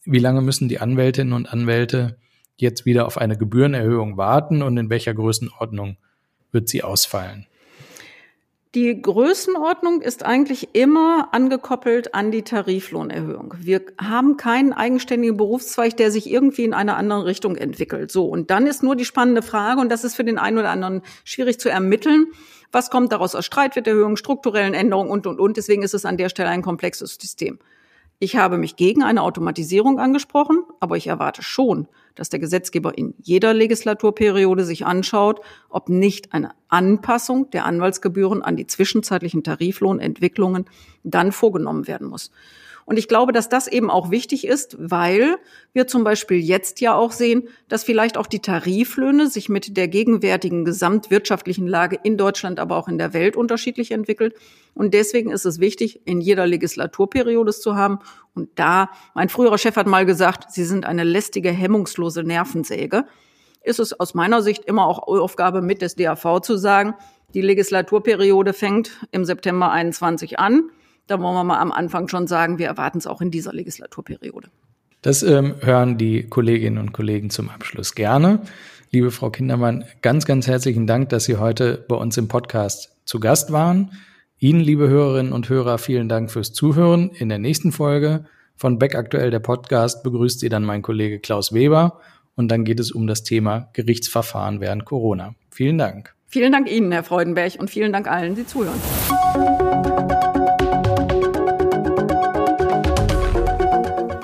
Wie 0.05 0.19
lange 0.19 0.41
müssen 0.41 0.69
die 0.69 0.79
Anwältinnen 0.79 1.33
und 1.33 1.51
Anwälte 1.51 2.17
jetzt 2.57 2.85
wieder 2.85 3.05
auf 3.05 3.17
eine 3.17 3.37
Gebührenerhöhung 3.37 4.15
warten 4.17 4.61
und 4.61 4.77
in 4.77 4.89
welcher 4.89 5.13
Größenordnung 5.13 5.97
wird 6.51 6.69
sie 6.69 6.83
ausfallen? 6.83 7.45
Die 8.75 9.01
Größenordnung 9.01 10.03
ist 10.03 10.23
eigentlich 10.23 10.75
immer 10.75 11.29
angekoppelt 11.31 12.13
an 12.13 12.29
die 12.29 12.43
Tariflohnerhöhung. 12.43 13.55
Wir 13.57 13.81
haben 13.99 14.37
keinen 14.37 14.73
eigenständigen 14.73 15.37
Berufszweig, 15.37 15.97
der 15.97 16.11
sich 16.11 16.29
irgendwie 16.29 16.65
in 16.65 16.75
einer 16.75 16.95
anderen 16.95 17.23
Richtung 17.23 17.55
entwickelt. 17.55 18.11
So. 18.11 18.27
Und 18.27 18.51
dann 18.51 18.67
ist 18.67 18.83
nur 18.83 18.95
die 18.95 19.05
spannende 19.05 19.41
Frage, 19.41 19.81
und 19.81 19.89
das 19.89 20.03
ist 20.03 20.15
für 20.15 20.23
den 20.23 20.37
einen 20.37 20.59
oder 20.59 20.69
anderen 20.69 21.01
schwierig 21.23 21.59
zu 21.59 21.67
ermitteln. 21.67 22.27
Was 22.71 22.91
kommt 22.91 23.11
daraus 23.11 23.33
aus 23.33 23.43
Streitwerterhöhungen, 23.43 24.17
strukturellen 24.17 24.75
Änderungen 24.75 25.09
und, 25.09 25.25
und, 25.25 25.39
und. 25.39 25.57
Deswegen 25.57 25.81
ist 25.81 25.95
es 25.95 26.05
an 26.05 26.17
der 26.17 26.29
Stelle 26.29 26.49
ein 26.49 26.61
komplexes 26.61 27.17
System. 27.19 27.57
Ich 28.21 28.35
habe 28.35 28.57
mich 28.57 28.75
gegen 28.75 29.01
eine 29.01 29.23
Automatisierung 29.23 29.97
angesprochen, 29.97 30.63
aber 30.81 30.97
ich 30.97 31.07
erwarte 31.07 31.41
schon, 31.41 31.87
dass 32.15 32.27
der 32.27 32.41
Gesetzgeber 32.41 32.97
in 32.97 33.13
jeder 33.21 33.53
Legislaturperiode 33.53 34.65
sich 34.65 34.85
anschaut, 34.85 35.39
ob 35.69 35.87
nicht 35.87 36.33
eine 36.33 36.51
Anpassung 36.67 37.49
der 37.51 37.63
Anwaltsgebühren 37.63 38.41
an 38.41 38.57
die 38.57 38.67
zwischenzeitlichen 38.67 39.45
Tariflohnentwicklungen 39.45 40.65
dann 41.03 41.31
vorgenommen 41.31 41.87
werden 41.87 42.07
muss. 42.07 42.29
Und 42.89 42.97
ich 42.97 43.07
glaube, 43.07 43.33
dass 43.33 43.49
das 43.49 43.67
eben 43.67 43.91
auch 43.91 44.09
wichtig 44.09 44.47
ist, 44.47 44.75
weil 44.79 45.37
wir 45.73 45.85
zum 45.85 46.03
Beispiel 46.03 46.39
jetzt 46.39 46.81
ja 46.81 46.95
auch 46.95 47.11
sehen, 47.11 47.47
dass 47.67 47.83
vielleicht 47.83 48.17
auch 48.17 48.25
die 48.25 48.39
Tariflöhne 48.39 49.27
sich 49.27 49.47
mit 49.47 49.77
der 49.77 49.87
gegenwärtigen 49.87 50.65
gesamtwirtschaftlichen 50.65 51.67
Lage 51.67 51.99
in 52.01 52.17
Deutschland, 52.17 52.59
aber 52.59 52.77
auch 52.77 52.87
in 52.87 52.97
der 52.97 53.13
Welt 53.13 53.35
unterschiedlich 53.35 53.91
entwickelt. 53.91 54.33
Und 54.73 54.95
deswegen 54.95 55.29
ist 55.29 55.45
es 55.45 55.59
wichtig, 55.59 56.01
in 56.05 56.19
jeder 56.19 56.47
Legislaturperiode 56.47 57.51
es 57.51 57.61
zu 57.61 57.75
haben. 57.75 57.99
Und 58.33 58.49
da, 58.55 58.89
mein 59.13 59.29
früherer 59.29 59.59
Chef 59.59 59.75
hat 59.75 59.85
mal 59.85 60.07
gesagt, 60.07 60.51
Sie 60.51 60.65
sind 60.65 60.87
eine 60.87 61.03
lästige, 61.03 61.51
hemmungslose 61.51 62.23
Nervensäge. 62.23 63.05
Ist 63.61 63.79
es 63.79 63.99
aus 63.99 64.15
meiner 64.15 64.41
Sicht 64.41 64.65
immer 64.65 64.87
auch 64.87 65.03
Aufgabe 65.03 65.61
mit 65.61 65.83
des 65.83 65.93
DAV 65.93 66.41
zu 66.41 66.57
sagen, 66.57 66.95
die 67.35 67.41
Legislaturperiode 67.41 68.53
fängt 68.53 69.05
im 69.11 69.25
September 69.25 69.69
21 69.69 70.39
an 70.39 70.71
da 71.09 71.19
wollen 71.19 71.35
wir 71.35 71.43
mal 71.43 71.59
am 71.59 71.71
Anfang 71.71 72.07
schon 72.07 72.27
sagen, 72.27 72.59
wir 72.59 72.67
erwarten 72.67 72.99
es 72.99 73.07
auch 73.07 73.21
in 73.21 73.31
dieser 73.31 73.53
Legislaturperiode. 73.53 74.49
Das 75.01 75.23
ähm, 75.23 75.55
hören 75.61 75.97
die 75.97 76.27
Kolleginnen 76.27 76.77
und 76.77 76.91
Kollegen 76.91 77.29
zum 77.29 77.49
Abschluss 77.49 77.95
gerne. 77.95 78.41
Liebe 78.91 79.11
Frau 79.11 79.29
Kindermann, 79.29 79.85
ganz, 80.01 80.25
ganz 80.25 80.47
herzlichen 80.47 80.87
Dank, 80.87 81.09
dass 81.09 81.25
Sie 81.25 81.37
heute 81.37 81.85
bei 81.87 81.95
uns 81.95 82.17
im 82.17 82.27
Podcast 82.27 82.91
zu 83.05 83.19
Gast 83.19 83.51
waren. 83.51 83.91
Ihnen, 84.39 84.61
liebe 84.61 84.87
Hörerinnen 84.87 85.33
und 85.33 85.49
Hörer, 85.49 85.77
vielen 85.77 86.09
Dank 86.09 86.31
fürs 86.31 86.53
Zuhören. 86.53 87.11
In 87.11 87.29
der 87.29 87.39
nächsten 87.39 87.71
Folge 87.71 88.25
von 88.55 88.77
Beck 88.77 88.95
Aktuell, 88.95 89.31
der 89.31 89.39
Podcast, 89.39 90.03
begrüßt 90.03 90.39
Sie 90.39 90.49
dann 90.49 90.63
mein 90.63 90.81
Kollege 90.81 91.19
Klaus 91.19 91.53
Weber. 91.53 91.99
Und 92.35 92.49
dann 92.49 92.63
geht 92.63 92.79
es 92.79 92.91
um 92.91 93.07
das 93.07 93.23
Thema 93.23 93.69
Gerichtsverfahren 93.73 94.61
während 94.61 94.85
Corona. 94.85 95.35
Vielen 95.51 95.77
Dank. 95.77 96.15
Vielen 96.27 96.51
Dank 96.51 96.71
Ihnen, 96.71 96.91
Herr 96.91 97.03
Freudenberg, 97.03 97.53
und 97.59 97.69
vielen 97.69 97.91
Dank 97.91 98.07
allen, 98.07 98.35
die 98.35 98.45
zuhören. 98.45 98.79